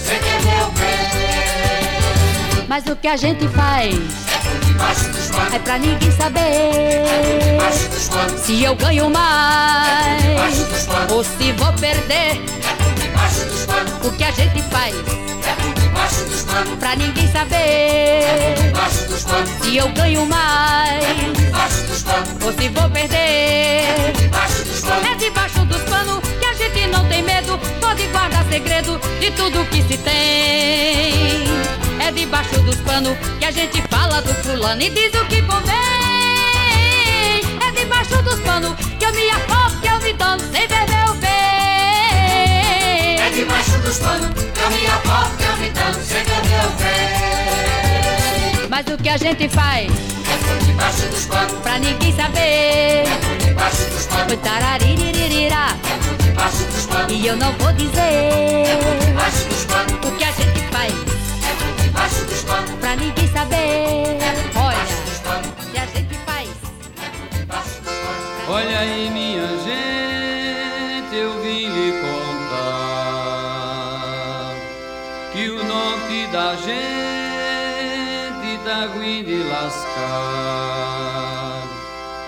sem 0.04 0.18
ter 0.18 0.42
meu 0.42 0.70
bem. 0.72 2.66
Mas 2.68 2.84
o 2.86 2.96
que 2.96 3.08
a 3.08 3.16
gente 3.16 3.46
faz 3.48 3.94
É 3.94 4.38
por 4.38 4.58
debaixo 4.66 5.08
dos 5.10 5.26
panos, 5.30 5.54
é 5.54 5.58
pra 5.58 5.78
ninguém 5.78 6.10
saber. 6.12 7.04
Debaixo 7.44 7.88
dos 7.88 8.08
panos, 8.08 8.40
se 8.40 8.62
eu 8.62 8.74
ganho 8.76 9.10
mais 9.10 10.86
ou 11.10 11.24
se 11.24 11.52
vou 11.52 11.72
perder. 11.74 12.42
é 12.42 12.74
por 12.82 12.92
debaixo 12.94 13.44
dos 13.46 13.64
panos, 13.64 13.92
O 14.04 14.10
que 14.12 14.24
a 14.24 14.30
gente 14.30 14.62
faz 14.70 14.94
é 14.94 15.52
por 15.62 15.74
debaixo 15.74 16.24
dos 16.24 16.42
panos, 16.42 16.78
pra 16.78 16.96
ninguém 16.96 17.28
saber. 17.32 18.54
Debaixo 18.62 19.04
dos 19.08 19.24
panos, 19.24 19.50
se 19.62 19.76
eu 19.76 19.88
ganho 19.90 20.26
mais 20.26 21.04
debaixo 21.36 21.82
dos 21.84 22.02
panos, 22.02 22.28
ou 22.44 22.52
se 22.52 22.68
vou 22.68 22.90
perder. 22.90 24.12
debaixo 24.18 24.64
dos 24.64 24.80
panos. 24.80 25.06
É 25.10 25.14
debaixo 25.14 25.64
dos 25.64 25.82
panos 25.82 26.20
que 26.40 26.46
a 26.46 26.52
gente 26.54 26.86
não 26.88 27.04
tem 27.08 27.22
medo, 27.22 27.45
pode 27.87 28.07
guardar 28.09 28.45
segredo 28.51 29.01
de 29.20 29.30
tudo 29.30 29.64
que 29.70 29.80
se 29.82 29.97
tem. 29.99 31.45
É 32.05 32.11
debaixo 32.12 32.61
dos 32.62 32.74
panos 32.78 33.16
que 33.39 33.45
a 33.45 33.51
gente 33.53 33.80
fala 33.82 34.20
do 34.22 34.34
fulano 34.43 34.82
e 34.82 34.91
diz 34.91 35.14
o 35.14 35.24
que 35.26 35.41
convém. 35.43 35.76
É 37.64 37.70
debaixo 37.78 38.20
dos 38.22 38.41
panos 38.41 38.74
que 38.99 39.05
eu 39.05 39.12
me 39.12 39.30
afogo, 39.30 39.80
que 39.80 39.87
eu 39.89 40.01
me 40.01 40.12
dando 40.14 40.41
sem 40.51 40.66
ver 40.66 40.87
meu 40.91 41.14
bem. 41.14 41.30
É 43.20 43.30
debaixo 43.32 43.78
dos 43.78 43.99
panos 43.99 44.30
que 44.34 44.61
eu 44.64 44.70
me 44.70 44.87
afogo, 44.89 45.37
que 45.39 45.45
eu 45.45 45.57
me 45.59 45.70
dando 45.70 46.03
sem 46.05 46.24
ter 46.24 46.43
meu 46.51 46.68
bem. 46.80 48.68
Mas 48.68 48.87
o 48.93 48.97
que 49.01 49.09
a 49.09 49.16
gente 49.16 49.49
faz 49.49 49.87
É 50.32 50.37
por 50.49 50.59
debaixo 50.66 51.07
dos 51.07 51.24
panos, 51.26 51.53
pra 51.62 51.78
ninguém 51.78 52.12
saber? 52.16 53.05
é 53.07 53.18
por 53.24 53.37
debaixo 53.47 53.84
dos 53.91 54.07
panos, 54.07 54.32
Oi, 54.32 54.37
tarariririra, 54.39 55.68
é 55.93 55.97
por 56.05 56.05
debaixo 56.37 56.64
dos 56.64 56.84
panos, 56.87 57.12
e 57.12 57.26
eu 57.26 57.34
não 57.37 57.51
vou 57.55 57.72
dizer 57.72 58.66
debaixo 59.07 59.49
dos 59.49 59.64
panos, 59.64 59.93
o 59.95 60.12
que 60.16 60.24
a 60.24 60.32
gente 60.32 60.61
faz 60.70 60.93
é 60.93 61.55
por 61.57 61.72
debaixo 61.82 62.24
dos 62.26 62.43
panos, 62.43 62.72
pra 62.72 62.95
ninguém 62.97 63.28
saber. 63.28 64.18
Olha, 64.55 64.84
dos 65.07 65.18
panos, 65.20 65.49
se 65.70 65.78
a 65.78 65.87
gente 65.87 66.14
faz. 66.26 66.51
debaixo 67.32 67.80
dos 67.80 67.93
panos. 67.93 68.49
Olha 68.51 68.78
aí, 68.80 69.11
minha 69.11 69.47
gente, 69.64 71.16
eu 71.16 71.41
vim 71.41 71.68
lhe 71.68 71.93
contar 72.03 72.97
que 75.32 75.49
o 75.49 75.64
norte 75.64 76.26
da 76.32 76.55
gente 76.57 76.76
tá 78.62 78.89
ruim 78.95 79.24
de 79.24 79.43
lascar. 79.45 80.82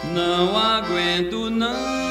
Não 0.04 0.56
aguento, 0.56 1.50
não. 1.50 2.07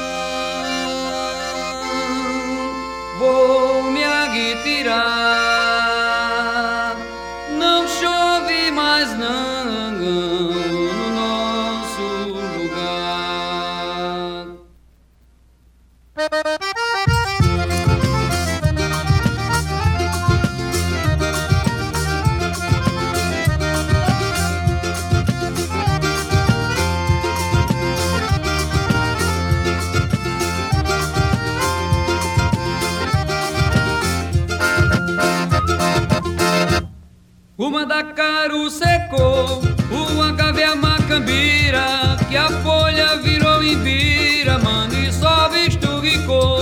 Mandacaru 37.98 38.70
secou, 38.70 39.60
o 39.90 40.22
agave 40.22 40.62
é 40.62 40.66
a 40.66 40.76
macambira, 40.76 42.16
que 42.30 42.38
a 42.38 42.48
folha 42.62 43.18
virou 43.18 43.64
imbira, 43.64 44.60
mano, 44.60 44.94
e 44.94 45.12
só 45.12 45.50
estugicou, 45.56 46.60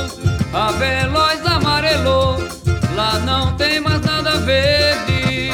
a 0.54 0.72
veloz 0.72 1.46
amarelou, 1.46 2.38
lá 2.96 3.20
não 3.20 3.54
tem 3.58 3.82
mais 3.82 4.00
nada 4.00 4.38
verde. 4.38 5.52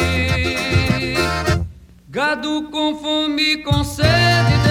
Gado 2.09 2.69
com 2.71 2.95
fome, 2.97 3.57
com 3.63 3.83
sede, 3.83 4.70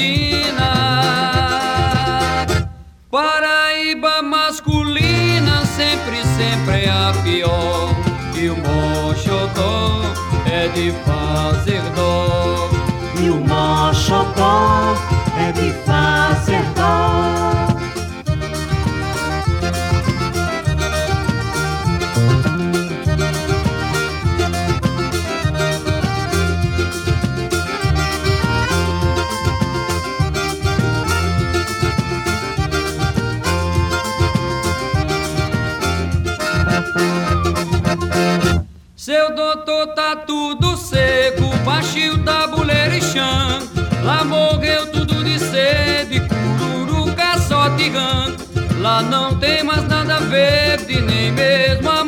Andina. 0.00 0.72
Paraíba 3.10 4.22
masculina 4.22 5.64
sempre, 5.66 6.22
sempre 6.38 6.84
é 6.84 6.90
a 6.90 7.12
pior. 7.22 7.94
E 8.34 8.48
o 8.48 8.56
mochotó 8.56 10.02
é 10.46 10.68
de 10.68 10.92
fazer 11.04 11.82
dó. 11.94 12.70
E 13.20 13.28
o 13.28 13.36
mochotó 13.36 14.94
é 15.38 15.52
de 15.52 15.72
fazer 15.84 16.62
dó. 16.74 17.59
Lá 48.80 49.02
não 49.02 49.38
tem 49.38 49.62
mais 49.62 49.86
nada 49.86 50.20
verde, 50.20 51.02
nem 51.02 51.30
mesmo 51.32 51.90
a 51.90 51.99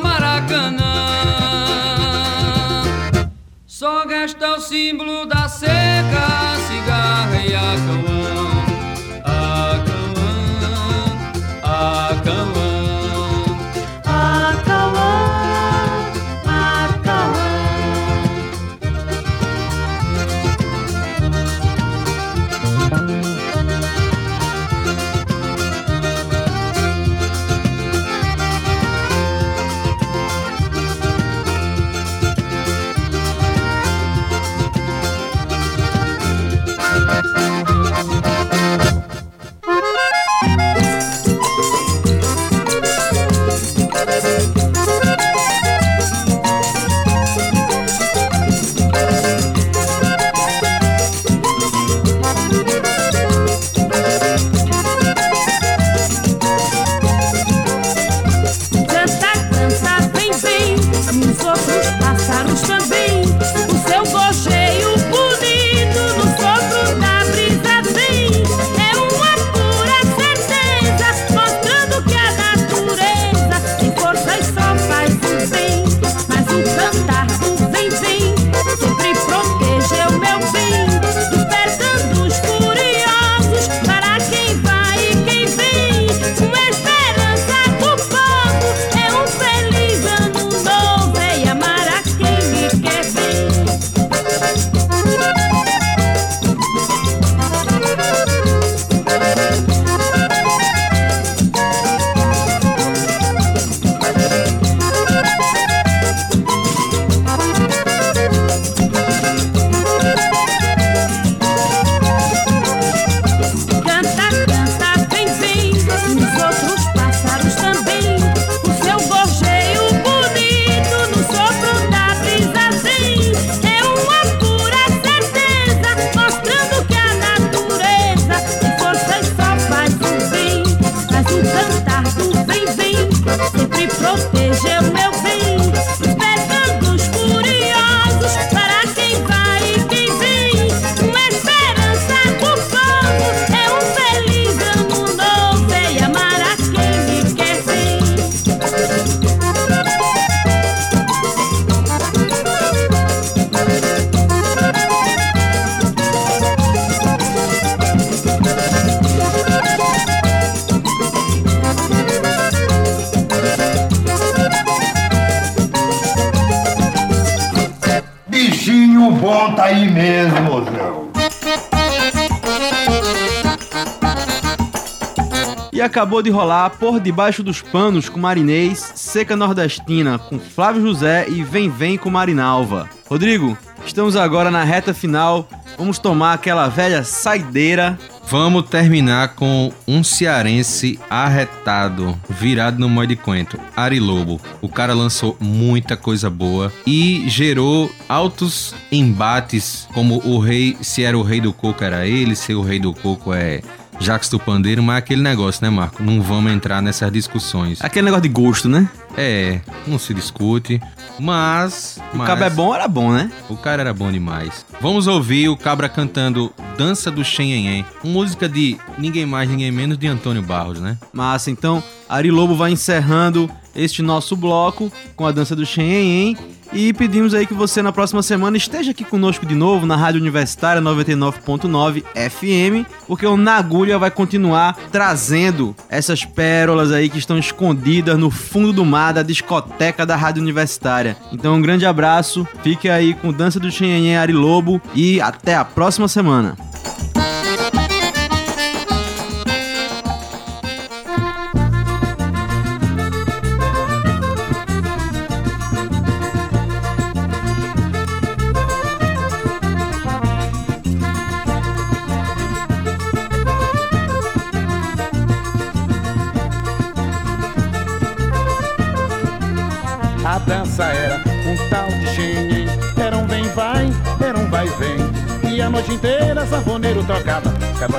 acabou 175.82 176.22
de 176.22 176.30
rolar 176.30 176.70
Por 176.70 177.00
Debaixo 177.00 177.42
dos 177.42 177.60
Panos 177.60 178.08
com 178.08 178.18
Marinês, 178.18 178.92
Seca 178.94 179.36
Nordestina 179.36 180.18
com 180.18 180.38
Flávio 180.38 180.82
José 180.82 181.26
e 181.28 181.42
Vem 181.42 181.68
Vem 181.68 181.96
com 181.96 182.10
Marinalva. 182.10 182.88
Rodrigo, 183.08 183.56
estamos 183.84 184.16
agora 184.16 184.50
na 184.50 184.64
reta 184.64 184.94
final, 184.94 185.48
vamos 185.76 185.98
tomar 185.98 186.34
aquela 186.34 186.68
velha 186.68 187.04
saideira. 187.04 187.98
Vamos 188.28 188.68
terminar 188.70 189.34
com 189.34 189.70
um 189.86 190.02
cearense 190.02 190.98
arretado, 191.10 192.18
virado 192.30 192.78
no 192.78 192.88
mó 192.88 193.04
de 193.04 193.16
quento, 193.16 193.58
Ari 193.76 194.00
Lobo. 194.00 194.40
O 194.62 194.68
cara 194.68 194.94
lançou 194.94 195.36
muita 195.38 195.96
coisa 195.96 196.30
boa 196.30 196.72
e 196.86 197.24
gerou 197.28 197.90
altos 198.08 198.74
embates, 198.90 199.86
como 199.92 200.22
o 200.24 200.38
rei, 200.38 200.76
se 200.80 201.04
era 201.04 201.18
o 201.18 201.22
rei 201.22 201.40
do 201.40 201.52
coco 201.52 201.84
era 201.84 202.06
ele, 202.06 202.34
se 202.34 202.54
o 202.54 202.62
rei 202.62 202.78
do 202.78 202.94
coco 202.94 203.34
é 203.34 203.60
Jacques 204.00 204.28
do 204.28 204.38
Pandeiro, 204.38 204.82
mas 204.82 204.96
é 204.96 204.98
aquele 204.98 205.22
negócio, 205.22 205.64
né, 205.64 205.70
Marco? 205.70 206.02
Não 206.02 206.20
vamos 206.20 206.52
entrar 206.52 206.82
nessas 206.82 207.10
discussões. 207.12 207.78
Aquele 207.82 208.06
negócio 208.06 208.22
de 208.22 208.28
gosto, 208.28 208.68
né? 208.68 208.88
É, 209.16 209.60
não 209.86 209.98
se 209.98 210.12
discute, 210.14 210.80
mas... 211.18 212.00
O 212.12 212.18
mas... 212.18 212.26
cabo 212.26 212.44
é 212.44 212.50
bom, 212.50 212.74
era 212.74 212.88
bom, 212.88 213.12
né? 213.12 213.30
O 213.48 213.56
cara 213.56 213.82
era 213.82 213.94
bom 213.94 214.10
demais. 214.10 214.64
Vamos 214.80 215.06
ouvir 215.06 215.48
o 215.48 215.56
Cabra 215.56 215.88
cantando 215.88 216.52
Dança 216.76 217.10
do 217.10 217.24
Xenhenhen, 217.24 217.84
música 218.02 218.48
de 218.48 218.78
ninguém 218.98 219.26
mais, 219.26 219.48
ninguém 219.48 219.70
menos 219.70 219.98
de 219.98 220.06
Antônio 220.06 220.42
Barros, 220.42 220.80
né? 220.80 220.98
Massa, 221.12 221.50
então 221.50 221.82
Ari 222.12 222.30
Lobo 222.30 222.54
vai 222.54 222.70
encerrando 222.70 223.50
este 223.74 224.02
nosso 224.02 224.36
bloco 224.36 224.92
com 225.16 225.26
a 225.26 225.32
dança 225.32 225.56
do 225.56 225.64
Xenhen 225.64 226.36
e 226.70 226.92
pedimos 226.92 227.32
aí 227.32 227.46
que 227.46 227.54
você 227.54 227.80
na 227.80 227.90
próxima 227.90 228.22
semana 228.22 228.54
esteja 228.54 228.90
aqui 228.90 229.02
conosco 229.02 229.46
de 229.46 229.54
novo 229.54 229.86
na 229.86 229.96
Rádio 229.96 230.20
Universitária 230.20 230.82
99.9 230.82 232.02
FM, 232.02 232.86
porque 233.06 233.26
o 233.26 233.36
Nagulha 233.36 233.98
vai 233.98 234.10
continuar 234.10 234.76
trazendo 234.90 235.74
essas 235.88 236.22
pérolas 236.22 236.92
aí 236.92 237.08
que 237.08 237.18
estão 237.18 237.38
escondidas 237.38 238.18
no 238.18 238.30
fundo 238.30 238.74
do 238.74 238.84
mar 238.84 239.14
da 239.14 239.22
discoteca 239.22 240.04
da 240.04 240.14
Rádio 240.14 240.42
Universitária. 240.42 241.16
Então 241.32 241.54
um 241.54 241.62
grande 241.62 241.86
abraço, 241.86 242.46
fique 242.62 242.90
aí 242.90 243.14
com 243.14 243.32
Dança 243.32 243.58
do 243.58 243.70
Xenhen 243.70 244.18
Ari 244.18 244.34
Lobo 244.34 244.82
e 244.94 245.18
até 245.18 245.54
a 245.54 245.64
próxima 245.64 246.08
semana. 246.08 246.71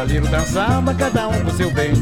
Cavaleiro 0.04 0.28
dançava, 0.28 0.94
cada 0.94 1.30
um 1.30 1.46
com 1.46 1.52
seu 1.52 1.72
bem. 1.72 1.94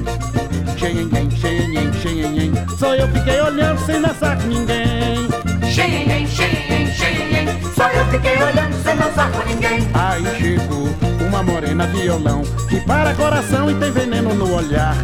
Xenhen, 0.76 1.30
xenhen, 1.30 1.94
xenhen 1.94 2.52
Só 2.80 2.96
eu 2.96 3.08
fiquei 3.10 3.40
olhando 3.40 3.80
sem 3.86 4.02
dançar 4.02 4.42
com 4.42 4.48
ninguém. 4.48 5.28
Xenhen, 5.72 6.26
xenhen, 6.26 6.88
xenhen 6.88 7.48
Só 7.76 7.88
eu 7.90 8.04
fiquei 8.08 8.42
olhando 8.42 8.84
sem 8.84 8.98
dançar 8.98 9.32
com 9.32 9.48
ninguém. 9.48 9.88
Aí 9.94 10.24
chegou 10.40 10.88
uma 11.28 11.44
morena 11.44 11.86
violão 11.86 12.42
Que 12.68 12.80
para 12.88 13.14
coração 13.14 13.70
e 13.70 13.76
tem 13.76 13.92
veneno 13.92 14.34
no 14.34 14.52
olhar. 14.52 14.96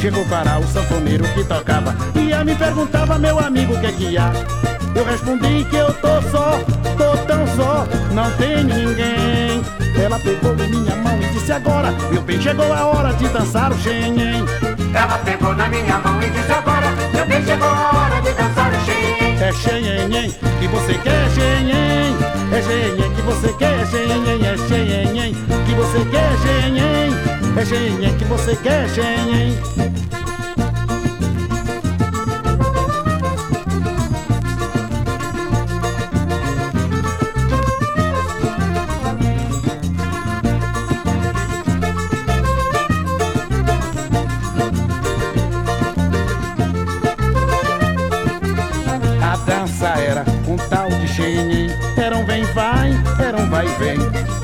Chegou 0.00 0.24
para 0.26 0.60
o 0.60 0.66
sanfoneiro 0.68 1.24
que 1.34 1.42
tocava 1.42 1.96
E 2.14 2.32
a 2.32 2.44
me 2.44 2.54
perguntava, 2.54 3.18
meu 3.18 3.40
amigo, 3.40 3.74
o 3.74 3.80
que 3.80 3.86
é 3.86 3.92
que 3.92 4.16
há? 4.16 4.30
Eu 4.94 5.04
respondi 5.04 5.66
que 5.68 5.76
eu 5.76 5.92
tô 5.94 6.22
só, 6.30 6.60
tô 6.96 7.16
tão 7.26 7.44
só, 7.56 7.84
não 8.14 8.30
tem 8.36 8.62
ninguém 8.62 9.75
Ela 10.02 10.18
pegou 10.18 10.52
em 10.52 10.68
minha 10.68 10.96
mão 10.96 11.20
e 11.20 11.26
disse 11.26 11.52
agora 11.52 11.90
Meu 12.10 12.22
bem, 12.22 12.40
chegou 12.40 12.72
a 12.72 12.84
hora 12.86 13.12
de 13.14 13.28
dançar 13.28 13.72
o 13.72 13.78
xenhen 13.78 14.44
Ela 14.94 15.18
pegou 15.18 15.54
na 15.54 15.68
minha 15.68 15.98
mão 15.98 16.22
e 16.22 16.30
disse 16.30 16.52
agora 16.52 16.86
Meu 17.12 17.26
bem, 17.26 17.44
chegou 17.44 17.68
a 17.68 17.90
hora 17.96 18.20
de 18.20 18.32
dançar 18.32 18.72
o 18.72 18.84
xenhen 18.84 19.42
É 19.42 19.52
xenhen 19.52 20.30
que 20.60 20.68
você 20.68 20.94
quer, 20.98 21.30
xenhen 21.30 22.16
É 22.52 22.62
xenhen 22.62 23.14
que 23.14 23.22
você 23.22 23.52
quer, 23.54 23.86
xenhen 23.86 24.44
É 24.44 24.56
xenhen 24.68 25.34
que 25.66 25.74
você 25.74 26.04
quer, 26.10 26.36
xenhen 26.42 27.14
É 27.56 27.64
xenhen 27.64 28.16
que 28.16 28.24
você 28.24 28.56
quer, 28.56 28.88
xenhen 28.90 29.75
Era 51.96 52.16
um 52.16 52.24
vem 52.24 52.44
vai, 52.44 52.92
era 53.18 53.36
um 53.36 53.48
vai 53.48 53.66
vem. 53.78 53.98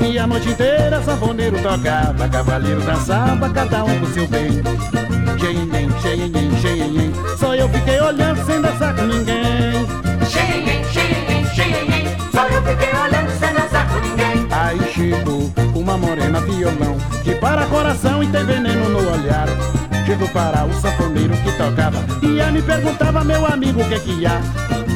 E 0.09 0.17
a 0.17 0.27
noite 0.27 0.49
inteira 0.49 1.01
sanfoneiro 1.01 1.57
tocava 1.61 2.27
Cavaleiro 2.27 2.81
dançava, 2.81 3.49
cada 3.49 3.83
um 3.85 3.99
com 3.99 4.05
seu 4.07 4.27
bem. 4.27 4.61
Xenhen, 5.39 5.89
xenhen, 6.01 6.61
xenhen 6.61 7.13
Só 7.37 7.55
eu 7.55 7.69
fiquei 7.69 7.99
olhando 8.01 8.45
sem 8.45 8.61
dançar 8.61 8.95
com 8.95 9.03
ninguém. 9.03 9.85
Xenhen, 10.29 10.83
xenhen, 10.85 11.45
xenhen 11.53 12.05
Só 12.31 12.47
eu 12.47 12.61
fiquei 12.63 12.89
olhando 12.99 13.39
sem 13.39 13.53
dançar 13.53 13.87
com 13.87 13.99
ninguém. 13.99 14.47
Aí 14.51 14.79
chegou 14.91 15.51
uma 15.75 15.97
morena 15.97 16.41
violão 16.41 16.97
Que 17.23 17.35
para 17.35 17.65
coração 17.67 18.23
e 18.23 18.27
tem 18.27 18.45
veneno 18.45 18.89
no 18.89 18.99
olhar. 19.11 19.47
Chegou 20.05 20.27
para 20.29 20.65
o 20.65 20.73
sanfoneiro 20.73 21.33
que 21.37 21.51
tocava 21.53 22.03
E 22.21 22.41
a 22.41 22.51
me 22.51 22.61
perguntava, 22.61 23.23
meu 23.23 23.45
amigo, 23.45 23.81
o 23.81 23.87
que 23.87 23.95
é 23.95 23.99
que 23.99 24.25
há? 24.25 24.41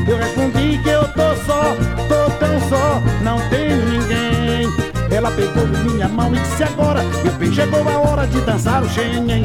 Eu 0.08 0.18
respondi 0.18 0.80
que 0.82 0.90
eu 0.90 1.04
tô 1.10 1.36
só, 1.46 1.62
tô 2.08 2.27
tão 2.40 2.60
só, 2.70 3.02
não 3.24 3.40
tem 3.50 3.76
ninguém. 3.76 4.38
Ela 5.10 5.32
pegou 5.32 5.66
minha 5.68 6.08
mão 6.08 6.34
e 6.34 6.40
disse 6.40 6.64
agora 6.64 7.02
Meu 7.24 7.34
bem, 7.34 7.52
chegou 7.54 7.88
a 7.88 7.98
hora 8.00 8.28
de 8.28 8.40
dançar 8.42 8.84
o 8.84 8.90
xenhen. 8.90 9.44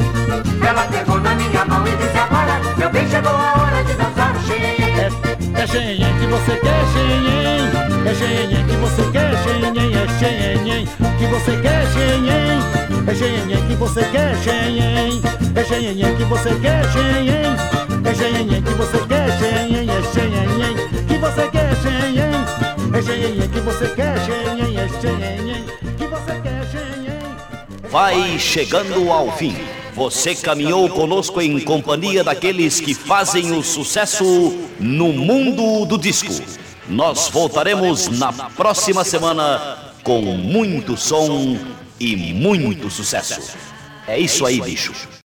Ela 0.65 0.83
pegou 0.83 1.19
na 1.19 1.35
minha 1.35 1.65
mão 1.65 1.87
e 1.87 1.91
disse 1.91 2.17
agora 2.17 2.59
Meu 2.77 2.89
bem, 2.89 3.07
chegou 3.09 3.31
a 3.31 3.53
hora 3.61 3.83
de 3.83 3.93
dançar 3.93 4.35
o 4.35 4.39
xenhen. 4.41 4.99
É, 4.99 5.61
é 5.61 5.67
xenhen 5.67 6.19
que 6.19 6.25
você 6.27 6.55
quer, 6.57 6.83
xenhen. 6.93 7.83
É 8.05 8.13
xenhen 8.13 8.65
que 8.65 8.75
você 8.75 9.11
quer, 9.11 9.33
xenhen. 9.43 9.83
É 9.97 10.19
xenhen 10.19 10.85
que 11.17 11.25
você 11.25 11.57
quer, 11.61 11.87
xenhen. 11.93 12.59
É 13.07 13.15
xenhen 13.15 13.67
que 13.67 13.75
você 13.75 14.03
quer, 14.11 14.35
xenhen. 14.43 15.21
É 15.55 15.63
xenhen 15.63 16.13
que 16.15 16.23
você 16.25 16.55
quer, 16.55 16.85
xenhen. 16.91 17.59
É 18.05 18.13
xenhen 18.13 18.61
que 18.61 18.73
você 18.73 18.99
quer, 19.07 19.29
xenhen. 19.39 19.89
É 19.89 20.03
xenhen 20.13 21.05
que 21.07 21.17
você 21.17 21.47
quer, 21.49 21.75
xenhen 21.77 22.62
É 22.93 23.01
xenhen 23.01 23.49
que 23.49 23.59
você 23.59 23.87
quer, 23.95 24.15
xenhen 24.23 24.77
É 24.77 25.91
que 25.97 26.07
você 26.07 26.41
quer, 26.41 26.71
xenhen 26.71 27.89
Vai 27.89 28.37
chegando 28.37 29.11
ao 29.11 29.35
fim. 29.35 29.55
Você 29.95 30.35
caminhou 30.35 30.87
conosco 30.89 31.41
em 31.41 31.59
companhia 31.59 32.23
daqueles 32.23 32.79
que 32.79 32.93
fazem 32.93 33.51
o 33.51 33.63
sucesso 33.63 34.23
no 34.79 35.11
mundo 35.11 35.85
do 35.85 35.97
disco. 35.97 36.31
Nós 36.87 37.29
voltaremos 37.29 38.09
na 38.09 38.31
próxima 38.31 39.03
semana 39.03 39.93
com 40.03 40.21
muito 40.21 40.95
som 40.95 41.57
e 41.99 42.15
muito 42.15 42.91
sucesso. 42.91 43.57
É 44.07 44.19
isso 44.19 44.45
aí, 44.45 44.61
bicho. 44.61 45.22